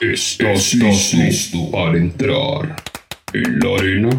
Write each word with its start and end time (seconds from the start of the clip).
¿Estás 0.00 0.74
listo 0.74 1.70
para 1.72 1.98
entrar 1.98 2.76
en 3.32 3.58
la 3.58 3.76
arena? 3.76 4.10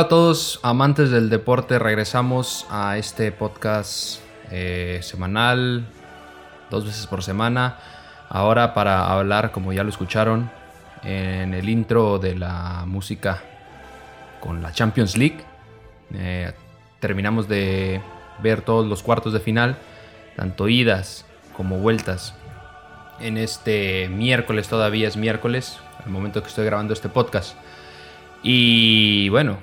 Hola, 0.00 0.06
a 0.06 0.08
todos, 0.08 0.60
amantes 0.62 1.10
del 1.10 1.28
deporte. 1.28 1.78
Regresamos 1.78 2.66
a 2.70 2.96
este 2.96 3.32
podcast 3.32 4.18
eh, 4.50 5.00
semanal, 5.02 5.84
dos 6.70 6.86
veces 6.86 7.06
por 7.06 7.22
semana. 7.22 7.76
Ahora 8.30 8.72
para 8.72 9.12
hablar, 9.12 9.52
como 9.52 9.74
ya 9.74 9.84
lo 9.84 9.90
escucharon, 9.90 10.50
en 11.04 11.52
el 11.52 11.68
intro 11.68 12.18
de 12.18 12.34
la 12.34 12.84
música 12.86 13.42
con 14.40 14.62
la 14.62 14.72
Champions 14.72 15.18
League. 15.18 15.44
Eh, 16.14 16.50
terminamos 16.98 17.46
de 17.46 18.00
ver 18.42 18.62
todos 18.62 18.86
los 18.86 19.02
cuartos 19.02 19.34
de 19.34 19.40
final, 19.40 19.76
tanto 20.34 20.66
idas 20.70 21.26
como 21.54 21.76
vueltas. 21.76 22.34
En 23.20 23.36
este 23.36 24.08
miércoles, 24.08 24.66
todavía 24.66 25.08
es 25.08 25.18
miércoles, 25.18 25.78
al 26.02 26.10
momento 26.10 26.42
que 26.42 26.48
estoy 26.48 26.64
grabando 26.64 26.94
este 26.94 27.10
podcast. 27.10 27.54
Y 28.42 29.28
bueno, 29.28 29.58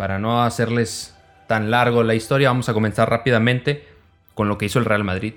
para 0.00 0.18
no 0.18 0.42
hacerles 0.44 1.14
tan 1.46 1.70
largo 1.70 2.02
la 2.02 2.14
historia, 2.14 2.48
vamos 2.48 2.70
a 2.70 2.72
comenzar 2.72 3.10
rápidamente 3.10 3.86
con 4.32 4.48
lo 4.48 4.56
que 4.56 4.64
hizo 4.64 4.78
el 4.78 4.86
Real 4.86 5.04
Madrid 5.04 5.34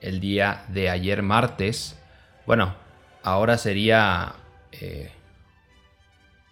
el 0.00 0.20
día 0.20 0.64
de 0.68 0.88
ayer 0.88 1.22
martes. 1.22 2.00
Bueno, 2.46 2.74
ahora 3.22 3.58
sería 3.58 4.36
eh, 4.72 5.12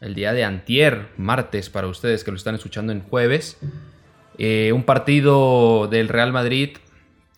el 0.02 0.14
día 0.14 0.34
de 0.34 0.44
antier, 0.44 1.08
martes, 1.16 1.70
para 1.70 1.86
ustedes 1.86 2.22
que 2.22 2.32
lo 2.32 2.36
están 2.36 2.54
escuchando 2.54 2.92
en 2.92 3.00
jueves. 3.00 3.56
Eh, 4.36 4.72
un 4.74 4.82
partido 4.82 5.88
del 5.88 6.08
Real 6.08 6.34
Madrid 6.34 6.76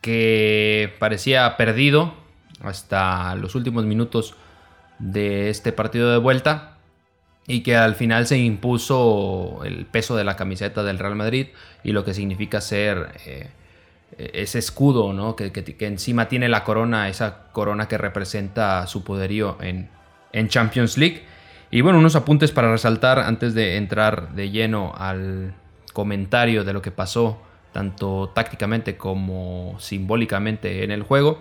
que 0.01 0.93
parecía 0.99 1.57
perdido 1.57 2.15
hasta 2.65 3.37
los 3.37 3.55
últimos 3.55 3.85
minutos 3.85 4.35
de 4.99 5.51
este 5.51 5.71
partido 5.71 6.11
de 6.11 6.19
vuelta 6.19 6.76
y 7.49 7.61
que 7.63 7.77
al 7.77 7.95
final 7.95 8.27
se 8.27 8.39
impuso 8.39 9.61
el 9.65 9.87
peso 9.87 10.17
de 10.17 10.25
la 10.25 10.37
camiseta 10.37 10.83
del 10.83 10.99
Real 10.99 11.15
Madrid 11.15 11.49
y 11.85 11.93
lo 11.93 12.05
que 12.05 12.13
significa 12.15 12.61
ser 12.61 13.13
eh, 13.27 13.49
ese 14.19 14.59
escudo 14.59 15.13
¿no? 15.13 15.37
que, 15.37 15.53
que- 15.53 15.63
que 15.65 15.87
encima 15.87 16.29
tiene 16.29 16.49
la 16.49 16.65
corona, 16.65 17.09
esa 17.09 17.49
corona 17.53 17.87
que 17.89 17.99
representa 17.99 18.87
su 18.87 19.05
poderío 19.05 19.59
en, 19.61 19.89
en 20.33 20.49
Champions 20.49 20.97
League. 20.99 21.23
Y 21.71 21.81
bueno, 21.83 21.99
unos 21.99 22.17
apuntes 22.17 22.53
para 22.53 22.71
resaltar 22.71 23.19
antes 23.19 23.55
de 23.55 23.77
entrar 23.77 24.35
de 24.35 24.51
lleno 24.51 24.95
al 24.97 25.55
comentario 25.93 26.65
de 26.65 26.73
lo 26.73 26.83
que 26.83 26.91
pasó, 26.91 27.41
tanto 27.73 28.31
tácticamente 28.35 28.97
como 28.97 29.77
simbólicamente 29.79 30.85
en 30.85 30.91
el 30.91 31.03
juego, 31.03 31.39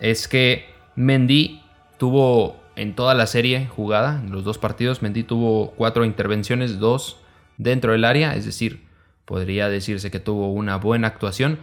es 0.00 0.28
que 0.28 0.66
Mendy 0.94 1.62
tuvo 1.98 2.56
en 2.76 2.94
toda 2.94 3.14
la 3.14 3.26
serie 3.26 3.66
jugada, 3.66 4.20
en 4.20 4.30
los 4.30 4.44
dos 4.44 4.58
partidos, 4.58 5.02
Mendy 5.02 5.24
tuvo 5.24 5.72
cuatro 5.72 6.04
intervenciones, 6.04 6.78
dos 6.78 7.18
dentro 7.56 7.92
del 7.92 8.04
área, 8.04 8.34
es 8.36 8.44
decir, 8.44 8.86
podría 9.24 9.68
decirse 9.68 10.10
que 10.10 10.20
tuvo 10.20 10.52
una 10.52 10.76
buena 10.76 11.08
actuación, 11.08 11.58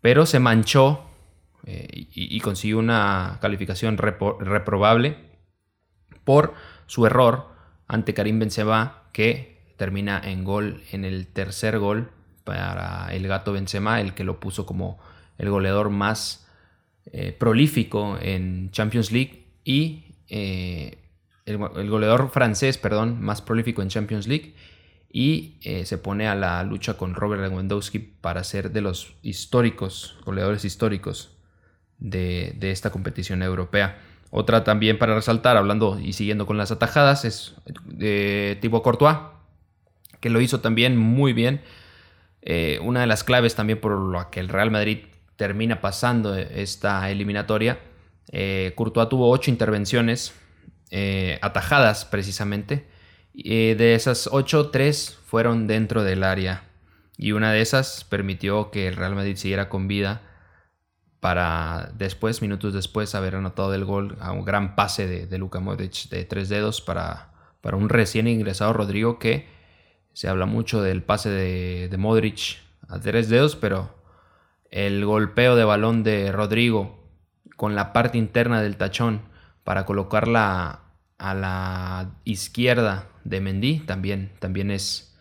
pero 0.00 0.26
se 0.26 0.38
manchó 0.38 1.04
eh, 1.66 2.06
y, 2.14 2.40
consiguió 2.40 2.78
una 2.78 3.38
calificación 3.40 3.98
reprobable 3.98 5.16
por 6.24 6.54
su 6.86 7.04
error 7.04 7.48
ante 7.88 8.14
Karim 8.14 8.38
Benzema 8.38 9.02
que 9.12 9.74
termina 9.76 10.20
en 10.24 10.44
gol 10.44 10.82
en 10.92 11.04
el 11.04 11.26
tercer 11.26 11.78
gol 11.78 12.10
para 12.44 13.08
el 13.12 13.26
gato 13.26 13.52
Benzema, 13.52 14.00
el 14.00 14.14
que 14.14 14.24
lo 14.24 14.38
puso 14.40 14.64
como 14.66 14.98
el 15.38 15.50
goleador 15.50 15.90
más 15.90 16.48
eh, 17.12 17.32
prolífico 17.32 18.18
en 18.20 18.70
Champions 18.70 19.10
League 19.12 19.46
y 19.64 20.07
eh, 20.28 20.98
el, 21.46 21.56
goleador 21.56 22.30
francés, 22.30 22.78
perdón, 22.78 23.20
más 23.22 23.40
prolífico 23.40 23.82
en 23.82 23.88
Champions 23.88 24.26
League 24.26 24.54
y 25.10 25.56
eh, 25.62 25.86
se 25.86 25.96
pone 25.98 26.28
a 26.28 26.34
la 26.34 26.62
lucha 26.62 26.94
con 26.94 27.14
Robert 27.14 27.42
Lewandowski 27.42 27.98
para 27.98 28.44
ser 28.44 28.70
de 28.72 28.82
los 28.82 29.14
históricos, 29.22 30.18
goleadores 30.24 30.64
históricos 30.64 31.36
de, 31.98 32.56
esta 32.60 32.90
competición 32.90 33.42
europea. 33.42 33.98
Otra 34.30 34.62
también 34.62 34.98
para 34.98 35.14
resaltar, 35.14 35.56
hablando 35.56 35.98
y 35.98 36.12
siguiendo 36.12 36.44
con 36.44 36.58
las 36.58 36.70
atajadas, 36.70 37.24
es 37.24 37.54
de 37.86 38.58
Thibaut 38.60 38.84
Courtois, 38.84 39.16
que 40.20 40.28
lo 40.28 40.42
hizo 40.42 40.60
también 40.60 40.98
muy 40.98 41.32
bien. 41.32 41.62
Eh, 42.42 42.78
una 42.82 43.00
de 43.00 43.06
las 43.06 43.24
claves 43.24 43.54
también 43.54 43.80
por 43.80 43.98
la 44.12 44.28
que 44.28 44.40
el 44.40 44.48
Real 44.48 44.70
Madrid 44.70 45.06
termina 45.36 45.80
pasando 45.80 46.36
esta 46.36 47.10
eliminatoria. 47.10 47.78
Eh, 48.32 48.72
Courtois 48.76 49.08
tuvo 49.08 49.30
ocho 49.30 49.50
intervenciones 49.50 50.34
eh, 50.90 51.38
atajadas 51.42 52.04
precisamente. 52.04 52.86
Eh, 53.34 53.74
de 53.78 53.94
esas 53.94 54.28
ocho, 54.32 54.70
tres 54.70 55.18
fueron 55.26 55.66
dentro 55.66 56.02
del 56.02 56.24
área. 56.24 56.64
Y 57.16 57.32
una 57.32 57.52
de 57.52 57.60
esas 57.60 58.04
permitió 58.04 58.70
que 58.70 58.88
el 58.88 58.96
Real 58.96 59.14
Madrid 59.14 59.36
siguiera 59.36 59.68
con 59.68 59.88
vida 59.88 60.22
para 61.20 61.90
después, 61.96 62.42
minutos 62.42 62.72
después, 62.74 63.14
haber 63.14 63.34
anotado 63.34 63.74
el 63.74 63.84
gol 63.84 64.16
a 64.20 64.30
un 64.32 64.44
gran 64.44 64.76
pase 64.76 65.06
de, 65.06 65.26
de 65.26 65.38
Luka 65.38 65.58
Modric 65.58 66.08
de 66.10 66.24
tres 66.24 66.48
dedos 66.48 66.80
para, 66.80 67.32
para 67.60 67.76
un 67.76 67.88
recién 67.88 68.28
ingresado 68.28 68.72
Rodrigo 68.72 69.18
que 69.18 69.48
se 70.12 70.28
habla 70.28 70.46
mucho 70.46 70.80
del 70.80 71.02
pase 71.02 71.28
de, 71.28 71.88
de 71.88 71.96
Modric 71.96 72.58
a 72.88 73.00
tres 73.00 73.28
dedos, 73.28 73.56
pero 73.56 73.94
el 74.70 75.04
golpeo 75.04 75.56
de 75.56 75.64
balón 75.64 76.02
de 76.02 76.30
Rodrigo 76.30 76.97
con 77.58 77.74
la 77.74 77.92
parte 77.92 78.18
interna 78.18 78.62
del 78.62 78.76
tachón 78.76 79.22
para 79.64 79.84
colocarla 79.84 80.82
a 81.18 81.34
la 81.34 82.12
izquierda 82.22 83.08
de 83.24 83.40
Mendy 83.40 83.80
también, 83.80 84.30
también 84.38 84.70
es, 84.70 85.18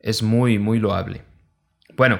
es 0.00 0.24
muy, 0.24 0.58
muy 0.58 0.80
loable. 0.80 1.22
Bueno, 1.96 2.18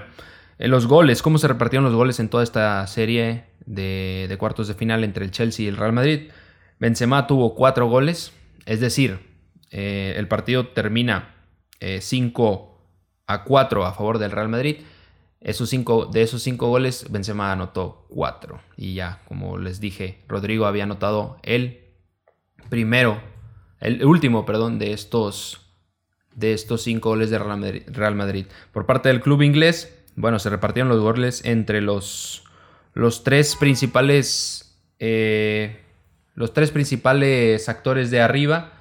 en 0.58 0.70
los 0.70 0.86
goles, 0.86 1.20
cómo 1.20 1.38
se 1.38 1.48
repartieron 1.48 1.84
los 1.84 1.96
goles 1.96 2.20
en 2.20 2.28
toda 2.28 2.44
esta 2.44 2.86
serie 2.86 3.46
de, 3.66 4.26
de 4.28 4.38
cuartos 4.38 4.68
de 4.68 4.74
final 4.74 5.02
entre 5.02 5.24
el 5.24 5.32
Chelsea 5.32 5.64
y 5.64 5.68
el 5.68 5.76
Real 5.76 5.92
Madrid. 5.92 6.30
Benzema 6.78 7.26
tuvo 7.26 7.56
cuatro 7.56 7.88
goles, 7.88 8.32
es 8.66 8.78
decir, 8.78 9.18
eh, 9.72 10.14
el 10.16 10.28
partido 10.28 10.68
termina 10.68 11.34
5 11.80 12.80
a 13.26 13.42
4 13.42 13.84
a 13.84 13.92
favor 13.94 14.18
del 14.20 14.30
Real 14.30 14.48
Madrid. 14.48 14.76
Esos 15.40 15.68
cinco, 15.68 16.06
de 16.06 16.22
esos 16.22 16.42
cinco 16.42 16.68
goles, 16.68 17.06
Benzema 17.10 17.52
anotó 17.52 18.06
cuatro. 18.08 18.60
Y 18.76 18.94
ya, 18.94 19.22
como 19.28 19.58
les 19.58 19.80
dije, 19.80 20.24
Rodrigo 20.28 20.66
había 20.66 20.84
anotado 20.84 21.38
el 21.42 21.84
primero, 22.68 23.20
el 23.80 24.04
último, 24.04 24.44
perdón, 24.46 24.78
de 24.78 24.92
estos, 24.92 25.60
de 26.34 26.52
estos 26.52 26.82
cinco 26.82 27.10
goles 27.10 27.30
de 27.30 27.38
Real 27.38 28.14
Madrid. 28.14 28.46
Por 28.72 28.86
parte 28.86 29.08
del 29.08 29.20
club 29.20 29.42
inglés, 29.42 29.92
bueno, 30.16 30.38
se 30.38 30.50
repartieron 30.50 30.88
los 30.88 31.00
goles 31.00 31.44
entre 31.44 31.80
los, 31.80 32.44
los 32.94 33.22
tres 33.22 33.54
principales, 33.54 34.78
eh, 34.98 35.82
los 36.34 36.54
tres 36.54 36.70
principales 36.70 37.68
actores 37.68 38.10
de 38.10 38.20
arriba, 38.20 38.72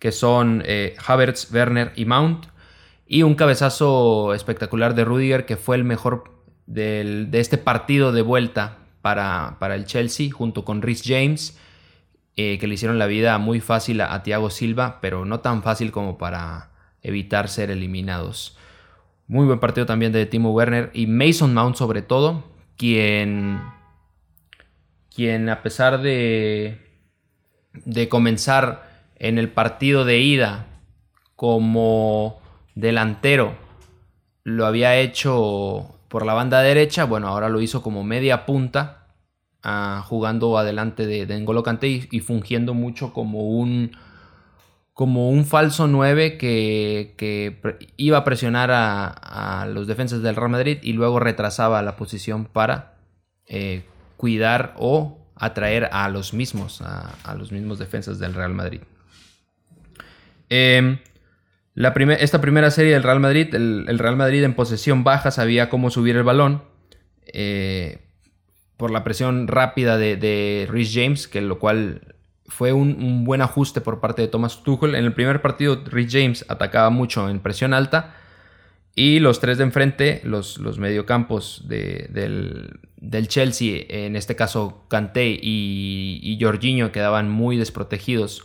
que 0.00 0.12
son 0.12 0.62
eh, 0.66 0.96
Havertz, 1.06 1.50
Werner 1.52 1.92
y 1.94 2.06
Mount. 2.06 2.46
Y 3.12 3.24
un 3.24 3.34
cabezazo 3.34 4.34
espectacular 4.34 4.94
de 4.94 5.04
Rudiger, 5.04 5.44
que 5.44 5.56
fue 5.56 5.74
el 5.74 5.82
mejor 5.82 6.30
del- 6.66 7.32
de 7.32 7.40
este 7.40 7.58
partido 7.58 8.12
de 8.12 8.22
vuelta 8.22 8.78
para, 9.02 9.56
para 9.58 9.74
el 9.74 9.84
Chelsea, 9.84 10.30
junto 10.30 10.64
con 10.64 10.80
Rhys 10.80 11.02
James, 11.04 11.58
eh, 12.36 12.56
que 12.60 12.68
le 12.68 12.74
hicieron 12.74 13.00
la 13.00 13.08
vida 13.08 13.36
muy 13.38 13.58
fácil 13.58 14.00
a, 14.00 14.14
a 14.14 14.22
Thiago 14.22 14.48
Silva, 14.48 15.00
pero 15.02 15.24
no 15.24 15.40
tan 15.40 15.64
fácil 15.64 15.90
como 15.90 16.18
para 16.18 16.70
evitar 17.02 17.48
ser 17.48 17.72
eliminados. 17.72 18.56
Muy 19.26 19.44
buen 19.44 19.58
partido 19.58 19.86
también 19.86 20.12
de 20.12 20.24
Timo 20.26 20.52
Werner 20.52 20.92
y 20.94 21.08
Mason 21.08 21.52
Mount 21.52 21.74
sobre 21.74 22.02
todo, 22.02 22.44
quien 22.76 23.60
quien 25.12 25.48
a 25.48 25.64
pesar 25.64 26.00
de, 26.00 26.80
de 27.72 28.08
comenzar 28.08 28.88
en 29.16 29.36
el 29.36 29.48
partido 29.48 30.04
de 30.04 30.20
ida 30.20 30.66
como 31.34 32.40
delantero, 32.74 33.54
lo 34.44 34.66
había 34.66 34.96
hecho 34.96 36.00
por 36.08 36.26
la 36.26 36.34
banda 36.34 36.60
derecha, 36.60 37.04
bueno, 37.04 37.28
ahora 37.28 37.48
lo 37.48 37.60
hizo 37.60 37.82
como 37.82 38.02
media 38.02 38.44
punta, 38.44 39.06
ah, 39.62 40.04
jugando 40.06 40.58
adelante 40.58 41.06
de, 41.06 41.26
de 41.26 41.38
N'Golo 41.38 41.62
Kanté 41.62 42.08
y, 42.10 42.20
fungiendo 42.20 42.74
mucho 42.74 43.12
como 43.12 43.48
un, 43.48 43.92
como 44.92 45.30
un 45.30 45.44
falso 45.44 45.86
9 45.86 46.36
que, 46.36 47.60
iba 47.96 48.18
a 48.18 48.24
presionar 48.24 48.70
a, 48.72 49.66
los 49.72 49.86
defensas 49.86 50.20
del 50.22 50.36
Real 50.36 50.50
Madrid 50.50 50.78
y 50.82 50.94
luego 50.94 51.20
retrasaba 51.20 51.80
la 51.82 51.96
posición 51.96 52.44
para 52.44 52.94
eh, 53.46 53.84
cuidar 54.16 54.74
o 54.78 55.16
atraer 55.36 55.88
a 55.92 56.08
los 56.08 56.34
mismos, 56.34 56.82
a, 56.82 57.34
los 57.36 57.52
mismos 57.52 57.78
defensas 57.78 58.18
del 58.18 58.34
Real 58.34 58.52
Madrid. 58.52 58.80
Em, 60.48 60.98
esta 61.76 62.40
primera 62.40 62.70
serie 62.70 62.92
del 62.92 63.02
Real 63.02 63.20
Madrid, 63.20 63.54
el, 63.54 63.98
Real 63.98 64.16
Madrid 64.16 64.42
en 64.44 64.54
posesión 64.54 65.04
baja 65.04 65.30
sabía 65.30 65.68
cómo 65.68 65.90
subir 65.90 66.16
el 66.16 66.24
balón 66.24 66.62
eh, 67.26 67.98
por 68.76 68.90
la 68.90 69.04
presión 69.04 69.46
rápida 69.46 69.96
de, 69.96 70.16
de 70.16 70.88
James, 70.92 71.28
que 71.28 71.40
lo 71.40 71.58
cual 71.58 72.16
fue 72.50 72.72
un, 72.72 73.24
buen 73.24 73.40
ajuste 73.40 73.80
por 73.80 74.00
parte 74.00 74.22
de 74.22 74.28
Thomas 74.28 74.62
Tuchel. 74.62 74.94
En 74.94 75.04
el 75.04 75.14
primer 75.14 75.40
partido, 75.40 75.82
Rhys 75.84 76.12
James 76.12 76.44
atacaba 76.48 76.90
mucho 76.90 77.28
en 77.28 77.40
presión 77.40 77.72
alta 77.72 78.14
y 78.96 79.20
los 79.20 79.40
tres 79.40 79.56
de 79.58 79.64
enfrente, 79.64 80.20
los, 80.24 80.58
los 80.58 80.78
mediocampos 80.78 81.64
del, 81.68 82.80
Chelsea, 83.28 83.84
en 83.88 84.16
este 84.16 84.34
caso 84.34 84.84
Kanté 84.88 85.38
y, 85.40 86.20
y 86.22 86.38
Jorginho, 86.40 86.90
quedaban 86.90 87.30
muy 87.30 87.56
desprotegidos 87.56 88.44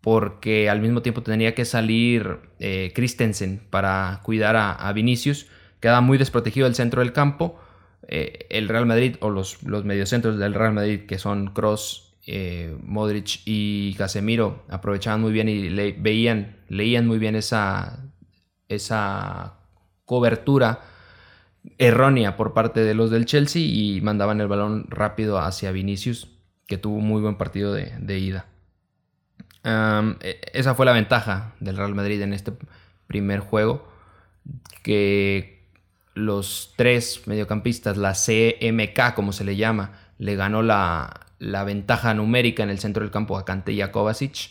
porque 0.00 0.70
al 0.70 0.80
mismo 0.80 1.02
tiempo 1.02 1.22
tenía 1.22 1.54
que 1.54 1.64
salir 1.64 2.38
eh, 2.60 2.92
Christensen 2.94 3.60
para 3.70 4.20
cuidar 4.22 4.56
a, 4.56 4.92
Vinicius. 4.92 5.46
Quedaba 5.80 6.00
muy 6.00 6.18
desprotegido 6.18 6.66
el 6.66 6.74
centro 6.74 7.02
del 7.02 7.12
campo. 7.12 7.58
Eh, 8.06 8.46
el 8.50 8.68
Real 8.68 8.86
Madrid 8.86 9.16
o 9.20 9.30
los, 9.30 9.62
los 9.64 9.84
mediocentros 9.84 10.38
del 10.38 10.54
Real 10.54 10.72
Madrid, 10.72 11.06
que 11.06 11.18
son 11.18 11.48
Cross, 11.52 12.16
eh, 12.26 12.76
Modric 12.82 13.40
y 13.44 13.94
Casemiro, 13.94 14.64
aprovechaban 14.68 15.20
muy 15.20 15.32
bien 15.32 15.48
y 15.48 15.68
veían, 15.68 16.56
leían 16.68 17.06
muy 17.06 17.18
bien 17.18 17.34
esa, 17.34 18.04
esa 18.68 19.58
cobertura 20.04 20.80
errónea 21.76 22.36
por 22.36 22.54
parte 22.54 22.80
de 22.80 22.94
los 22.94 23.10
del 23.10 23.26
Chelsea 23.26 23.62
y 23.62 24.00
mandaban 24.00 24.40
el 24.40 24.48
balón 24.48 24.86
rápido 24.88 25.38
hacia 25.38 25.72
Vinicius, 25.72 26.28
que 26.66 26.78
tuvo 26.78 26.96
un 26.96 27.08
muy 27.08 27.20
buen 27.20 27.36
partido 27.36 27.74
de 27.74 28.18
ida. 28.18 28.46
E, 29.64 30.40
esa 30.52 30.74
fue 30.74 30.86
la 30.86 30.92
ventaja 30.92 31.54
del 31.60 31.76
Real 31.76 31.94
Madrid 31.94 32.20
en 32.22 32.32
este 32.32 32.52
primer 33.06 33.40
juego, 33.40 33.88
que 34.82 35.66
los 36.14 36.74
tres 36.76 37.22
mediocampistas, 37.26 37.96
la 37.96 38.12
CMK 38.12 39.14
como 39.14 39.32
se 39.32 39.44
le 39.44 39.56
llama, 39.56 39.92
le 40.18 40.36
ganó 40.36 40.62
la, 40.62 41.26
ventaja 41.38 42.14
numérica 42.14 42.62
en 42.62 42.70
el 42.70 42.78
centro 42.78 43.02
del 43.02 43.12
campo 43.12 43.38
a 43.38 43.44
Kante 43.44 43.72
y 43.72 43.80
a 43.80 43.92
Kovacic, 43.92 44.50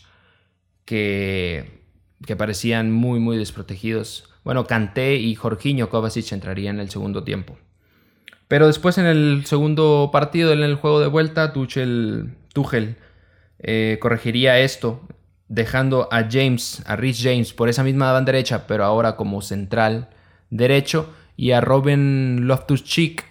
que, 0.84 1.82
que 2.24 2.36
parecían 2.36 2.90
muy, 2.90 3.20
muy 3.20 3.36
desprotegidos. 3.36 4.30
Bueno, 4.44 4.66
Kanté 4.66 5.16
y 5.16 5.34
Jorginho 5.34 5.90
Kovacic 5.90 6.32
entrarían 6.32 6.76
en 6.76 6.80
el 6.80 6.90
segundo 6.90 7.22
tiempo. 7.22 7.58
Pero 8.48 8.66
después 8.66 8.96
en 8.96 9.04
el 9.04 9.44
segundo 9.44 10.08
partido, 10.10 10.52
en 10.52 10.62
el 10.62 10.76
juego 10.76 11.00
de 11.00 11.08
vuelta, 11.08 11.52
Tuchel, 11.52 12.34
Tuchel 12.54 12.96
eh, 13.60 13.98
corregiría 14.00 14.58
esto, 14.60 15.00
dejando 15.48 16.08
a 16.12 16.28
James, 16.30 16.82
a 16.86 16.96
Rhys 16.96 17.20
James 17.22 17.52
por 17.52 17.68
esa 17.68 17.82
misma 17.82 18.12
banda 18.12 18.32
derecha, 18.32 18.66
pero 18.66 18.84
ahora 18.84 19.16
como 19.16 19.42
central 19.42 20.10
derecho, 20.50 21.12
y 21.36 21.52
a 21.52 21.60
Robin 21.60 22.46
Loftus-Cheek 22.46 23.24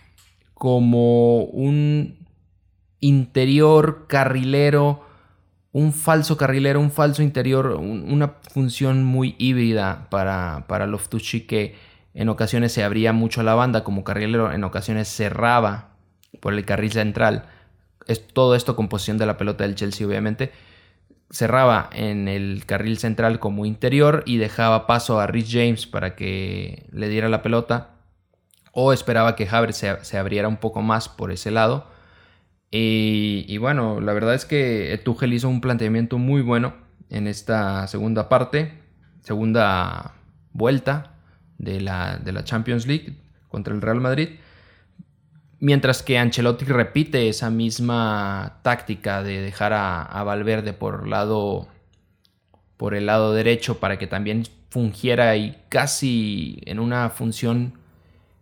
como 0.53 1.43
un 1.43 2.25
interior 2.99 4.07
carrilero, 4.07 5.03
un 5.71 5.93
falso 5.93 6.37
carrilero, 6.37 6.79
un 6.79 6.91
falso 6.91 7.21
interior, 7.21 7.67
una 7.75 8.35
función 8.51 9.03
muy 9.03 9.35
híbrida 9.37 10.07
para, 10.09 10.65
para 10.67 10.87
Loftus-Cheek 10.87 11.47
que 11.47 11.75
en 12.13 12.29
ocasiones 12.29 12.71
se 12.71 12.83
abría 12.83 13.13
mucho 13.13 13.43
la 13.43 13.53
banda 13.53 13.83
como 13.83 14.03
carrilero, 14.03 14.51
en 14.51 14.63
ocasiones 14.63 15.07
cerraba 15.07 15.89
por 16.39 16.53
el 16.53 16.65
carril 16.65 16.91
central 16.91 17.45
es 18.07 18.27
todo 18.27 18.55
esto 18.55 18.75
con 18.75 18.87
posición 18.87 19.17
de 19.17 19.25
la 19.25 19.37
pelota 19.37 19.63
del 19.63 19.75
Chelsea, 19.75 20.07
obviamente. 20.07 20.51
Cerraba 21.29 21.89
en 21.91 22.27
el 22.27 22.63
carril 22.65 22.97
central 22.97 23.39
como 23.39 23.65
interior 23.65 24.23
y 24.25 24.37
dejaba 24.37 24.87
paso 24.87 25.19
a 25.19 25.27
Rich 25.27 25.51
James 25.51 25.85
para 25.85 26.15
que 26.15 26.87
le 26.91 27.09
diera 27.09 27.29
la 27.29 27.41
pelota. 27.41 27.91
O 28.71 28.93
esperaba 28.93 29.35
que 29.35 29.47
Havertz 29.49 29.83
se, 30.01 30.17
abriera 30.17 30.47
un 30.47 30.57
poco 30.57 30.81
más 30.81 31.09
por 31.09 31.31
ese 31.31 31.51
lado. 31.51 31.87
Y, 32.69 33.57
bueno, 33.57 34.01
la 34.01 34.13
verdad 34.13 34.35
es 34.35 34.45
que 34.45 34.99
Tuchel 35.03 35.33
hizo 35.33 35.49
un 35.49 35.61
planteamiento 35.61 36.17
muy 36.17 36.41
bueno 36.41 36.75
en 37.09 37.27
esta 37.27 37.87
segunda 37.87 38.29
parte, 38.29 38.73
segunda 39.21 40.15
vuelta 40.51 41.13
de 41.57 41.81
la, 41.81 42.17
de 42.17 42.31
la 42.33 42.43
Champions 42.43 42.85
League 42.85 43.15
contra 43.47 43.73
el 43.73 43.81
Real 43.81 43.99
Madrid. 43.99 44.29
Mientras 45.59 46.03
que 46.03 46.19
Ancelotti 46.19 46.65
repite 46.65 47.29
esa 47.29 47.49
misma 47.49 48.59
táctica 48.61 49.23
de 49.23 49.41
dejar 49.41 49.73
a, 49.73 50.23
Valverde 50.23 50.73
por, 50.73 51.03
el 52.93 53.05
lado 53.05 53.33
derecho 53.33 53.79
para 53.79 53.97
que 53.97 54.05
también 54.05 54.43
fungiera 54.69 55.35
y 55.35 55.57
casi 55.69 56.61
en 56.65 56.79
una 56.79 57.09
función 57.09 57.73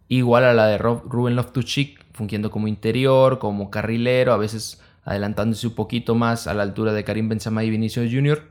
igual 0.10 0.44
a 0.44 0.54
la 0.54 0.68
de 0.68 0.78
Ruben 0.78 1.38
Loftus-Cheek, 1.38 2.04
fungiendo 2.12 2.52
como 2.52 2.68
interior, 2.68 3.40
como 3.40 3.72
carrilero, 3.72 4.34
a 4.34 4.38
veces 4.38 4.82
adelantándose 5.06 5.68
un 5.68 5.76
poquito 5.76 6.16
más 6.16 6.48
a 6.48 6.54
la 6.54 6.64
altura 6.64 6.92
de 6.92 7.06
Karim 7.06 7.30
Benzema 7.30 7.64
y 7.64 7.70
Vinicius 7.70 8.12
Jr. 8.12 8.44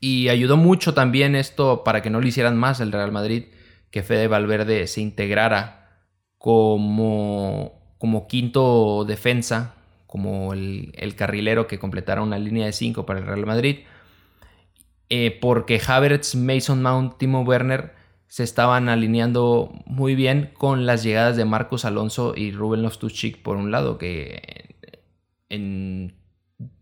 Y 0.00 0.28
ayudó 0.28 0.58
mucho 0.58 0.92
también 0.92 1.34
esto 1.34 1.82
para 1.82 2.02
que 2.02 2.10
no 2.10 2.20
lo 2.20 2.26
hicieran 2.26 2.58
más 2.58 2.80
el 2.80 2.92
Real 2.92 3.12
Madrid, 3.12 3.44
que 3.90 4.02
Fede 4.02 4.28
Valverde 4.28 4.86
se 4.86 5.00
integrara 5.00 5.81
como, 6.42 7.94
como 7.98 8.26
quinto 8.26 9.04
defensa, 9.06 9.76
como 10.08 10.52
el, 10.54 11.14
carrilero 11.16 11.68
que 11.68 11.78
completara 11.78 12.20
una 12.20 12.36
línea 12.36 12.66
de 12.66 12.72
5 12.72 13.06
para 13.06 13.20
el 13.20 13.26
Real 13.26 13.46
Madrid, 13.46 13.84
eh, 15.08 15.38
porque 15.40 15.80
Havertz, 15.86 16.34
Mason 16.34 16.82
Mount, 16.82 17.16
Timo 17.16 17.42
Werner 17.42 17.94
se 18.26 18.42
estaban 18.42 18.88
alineando 18.88 19.72
muy 19.86 20.16
bien 20.16 20.50
con 20.54 20.84
las 20.84 21.04
llegadas 21.04 21.36
de 21.36 21.44
Marcos 21.44 21.84
Alonso 21.84 22.34
y 22.36 22.50
Ruben 22.50 22.82
Loftus-Cheek 22.82 23.40
por 23.40 23.56
un 23.56 23.70
lado, 23.70 23.96
que 23.96 24.74
en 25.48 26.16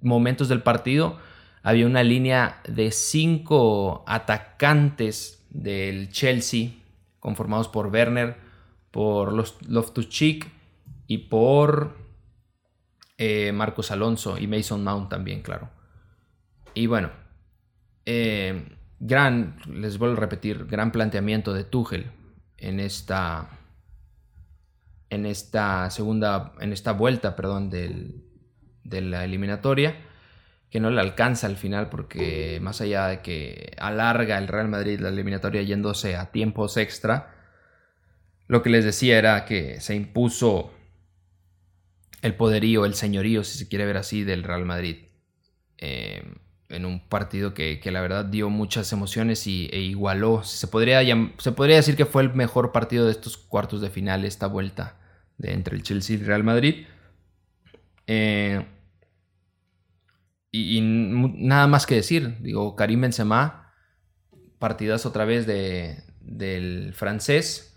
momentos 0.01 0.49
del 0.49 0.63
partido 0.63 1.19
había 1.63 1.85
una 1.85 2.03
línea 2.03 2.63
de 2.67 2.93
cinco 2.93 4.05
atacantes 4.07 5.45
del 5.51 6.09
Chelsea 6.09 6.71
conformados 7.19 7.69
por 7.69 7.89
Werner, 7.89 8.49
por 8.91 9.33
Loftus-Cheek 9.33 10.47
y 11.07 11.19
por 11.19 11.97
eh, 13.19 13.53
Marcos 13.53 13.91
Alonso 13.91 14.39
y 14.39 14.47
Mason 14.47 14.83
Mount 14.83 15.11
también, 15.11 15.43
claro. 15.43 15.71
Y 16.75 16.87
bueno, 16.87 17.11
eh, 18.07 18.77
gran, 18.99 19.57
les 19.69 19.99
vuelvo 19.99 20.17
a 20.17 20.21
repetir, 20.21 20.67
gran 20.67 20.93
planteamiento 20.93 21.53
de 21.53 21.65
Tuchel 21.65 22.11
en 22.57 22.81
esta, 22.81 23.51
en 25.11 25.27
esta 25.27 25.91
segunda, 25.91 26.53
en 26.61 26.73
esta 26.73 26.93
vuelta, 26.93 27.37
perdón, 27.37 27.71
del, 27.71 28.25
de 28.85 29.01
la 29.01 29.25
eliminatoria, 29.25 29.97
que 30.71 30.81
no 30.81 30.91
le 30.91 31.01
alcanza 31.01 31.47
al 31.47 31.57
final 31.57 31.89
porque 31.89 32.59
más 32.63 32.81
allá 32.81 33.09
de 33.09 33.21
que 33.21 33.77
alarga 33.79 34.39
el 34.39 34.49
Real 34.49 34.69
Madrid 34.69 35.01
la 35.01 35.09
eliminatoria 35.09 35.63
yéndose 35.63 36.17
a 36.17 36.31
tiempos 36.31 36.77
extra, 36.77 37.40
lo 38.51 38.65
que 38.65 38.71
les 38.71 38.85
decía 38.85 39.17
era 39.17 39.45
que 39.45 39.81
se 39.81 39.95
impuso 39.95 40.73
el 42.21 42.35
poderío, 42.35 42.85
el 42.85 42.95
señorío, 42.95 43.45
si 43.45 43.57
se 43.57 43.69
quiere 43.69 43.87
ver 43.87 43.97
así, 43.97 44.25
del 44.25 44.43
Real 44.43 44.65
Madrid. 44.65 45.05
Eh, 45.79 46.25
en 46.69 46.85
un 46.85 46.99
partido 47.09 47.55
que, 47.55 47.81
la 47.85 48.01
verdad 48.01 48.25
dio 48.25 48.51
muchas 48.51 48.93
emociones 48.93 49.47
y, 49.47 49.71
e 49.73 49.79
igualó. 49.79 50.43
Se 50.43 50.67
podría, 50.67 51.01
se 51.39 51.53
podría 51.53 51.77
decir 51.77 51.95
que 51.95 52.07
fue 52.07 52.23
el 52.23 52.35
mejor 52.35 52.73
partido 52.73 53.05
de 53.05 53.13
estos 53.13 53.37
cuartos 53.37 53.81
de 53.81 53.89
final, 53.89 54.25
esta 54.25 54.49
vuelta 54.49 54.99
de 55.39 55.53
entre 55.53 55.77
el 55.77 55.85
Chelsea 55.85 56.17
y 56.17 56.19
el 56.19 56.27
Real 56.27 56.43
Madrid. 56.43 56.87
Eh, 58.09 58.67
y, 60.51 60.81
nada 60.83 61.69
más 61.69 61.87
que 61.87 61.95
decir. 61.95 62.39
Digo, 62.41 62.75
Karim 62.75 63.03
Benzema, 63.03 63.73
partidas 64.59 65.07
otra 65.07 65.25
vez 65.25 65.47
de, 65.47 66.03
del 66.21 66.95
francés 66.95 67.70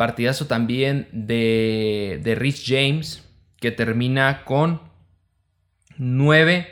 Partidazo 0.00 0.46
también 0.46 1.08
de, 1.12 2.22
de 2.24 2.34
Rich 2.34 2.64
James, 2.66 3.22
que 3.58 3.70
termina 3.70 4.46
con 4.46 4.80
9 5.98 6.66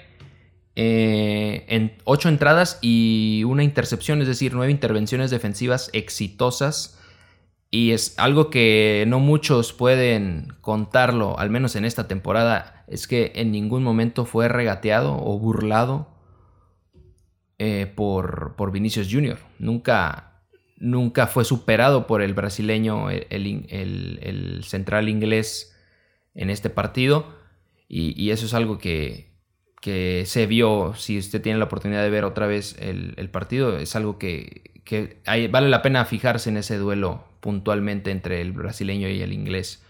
eh, 0.77 1.67
en 1.69 1.93
8 2.05 2.31
entradas 2.31 2.79
y 2.81 3.45
una 3.45 3.65
intercepción, 3.65 4.23
es 4.23 4.29
decir, 4.29 4.55
9 4.55 4.73
intervenciones 4.73 5.31
defensivas 5.31 5.91
exitosas. 5.93 6.99
Y 7.71 7.91
es 7.91 8.19
algo 8.19 8.49
que 8.49 9.05
no 9.07 9.21
muchos 9.21 9.75
pueden 9.75 10.55
contarlo, 10.63 11.39
al 11.39 11.51
menos 11.51 11.77
en 11.77 11.85
esta 11.85 12.09
temporada, 12.09 12.83
es 12.89 13.07
que 13.07 13.33
en 13.35 13.53
ningún 13.53 13.83
momento 13.83 14.25
fue 14.25 14.49
regateado 14.49 15.15
o 15.23 15.39
burlado 15.39 16.09
eh, 17.59 17.93
por, 17.95 18.55
por 18.57 18.73
Vinicius 18.73 19.09
Jr. 19.13 19.39
Nunca, 19.59 20.28
nunca 20.79 21.27
fue 21.27 21.45
superado 21.45 22.07
por 22.07 22.23
el 22.23 22.35
brasileño, 22.35 23.11
el, 23.11 24.61
central 24.65 25.09
inglés 25.09 25.77
en 26.35 26.51
este 26.51 26.71
partido. 26.71 27.27
Y, 27.89 28.31
eso 28.31 28.47
es 28.47 28.55
algo 28.55 28.79
que, 28.79 29.31
que, 29.81 30.25
se 30.27 30.47
vio, 30.47 30.95
si 30.97 31.19
usted 31.19 31.41
tiene 31.43 31.59
la 31.59 31.67
oportunidad 31.67 32.03
de 32.03 32.11
ver 32.11 32.25
otra 32.25 32.47
vez 32.47 32.77
el, 32.79 33.31
partido, 33.31 33.79
es 33.79 33.97
algo 33.97 34.19
que, 34.19 34.83
que 34.85 35.21
vale 35.51 35.69
la 35.69 35.83
pena 35.83 36.05
fijarse 36.05 36.51
en 36.51 36.59
ese 36.59 36.77
duelo 36.77 37.25
puntualmente 37.41 38.11
entre 38.11 38.41
el 38.41 38.53
brasileño 38.53 39.09
y 39.09 39.23
el 39.23 39.33
inglés. 39.33 39.85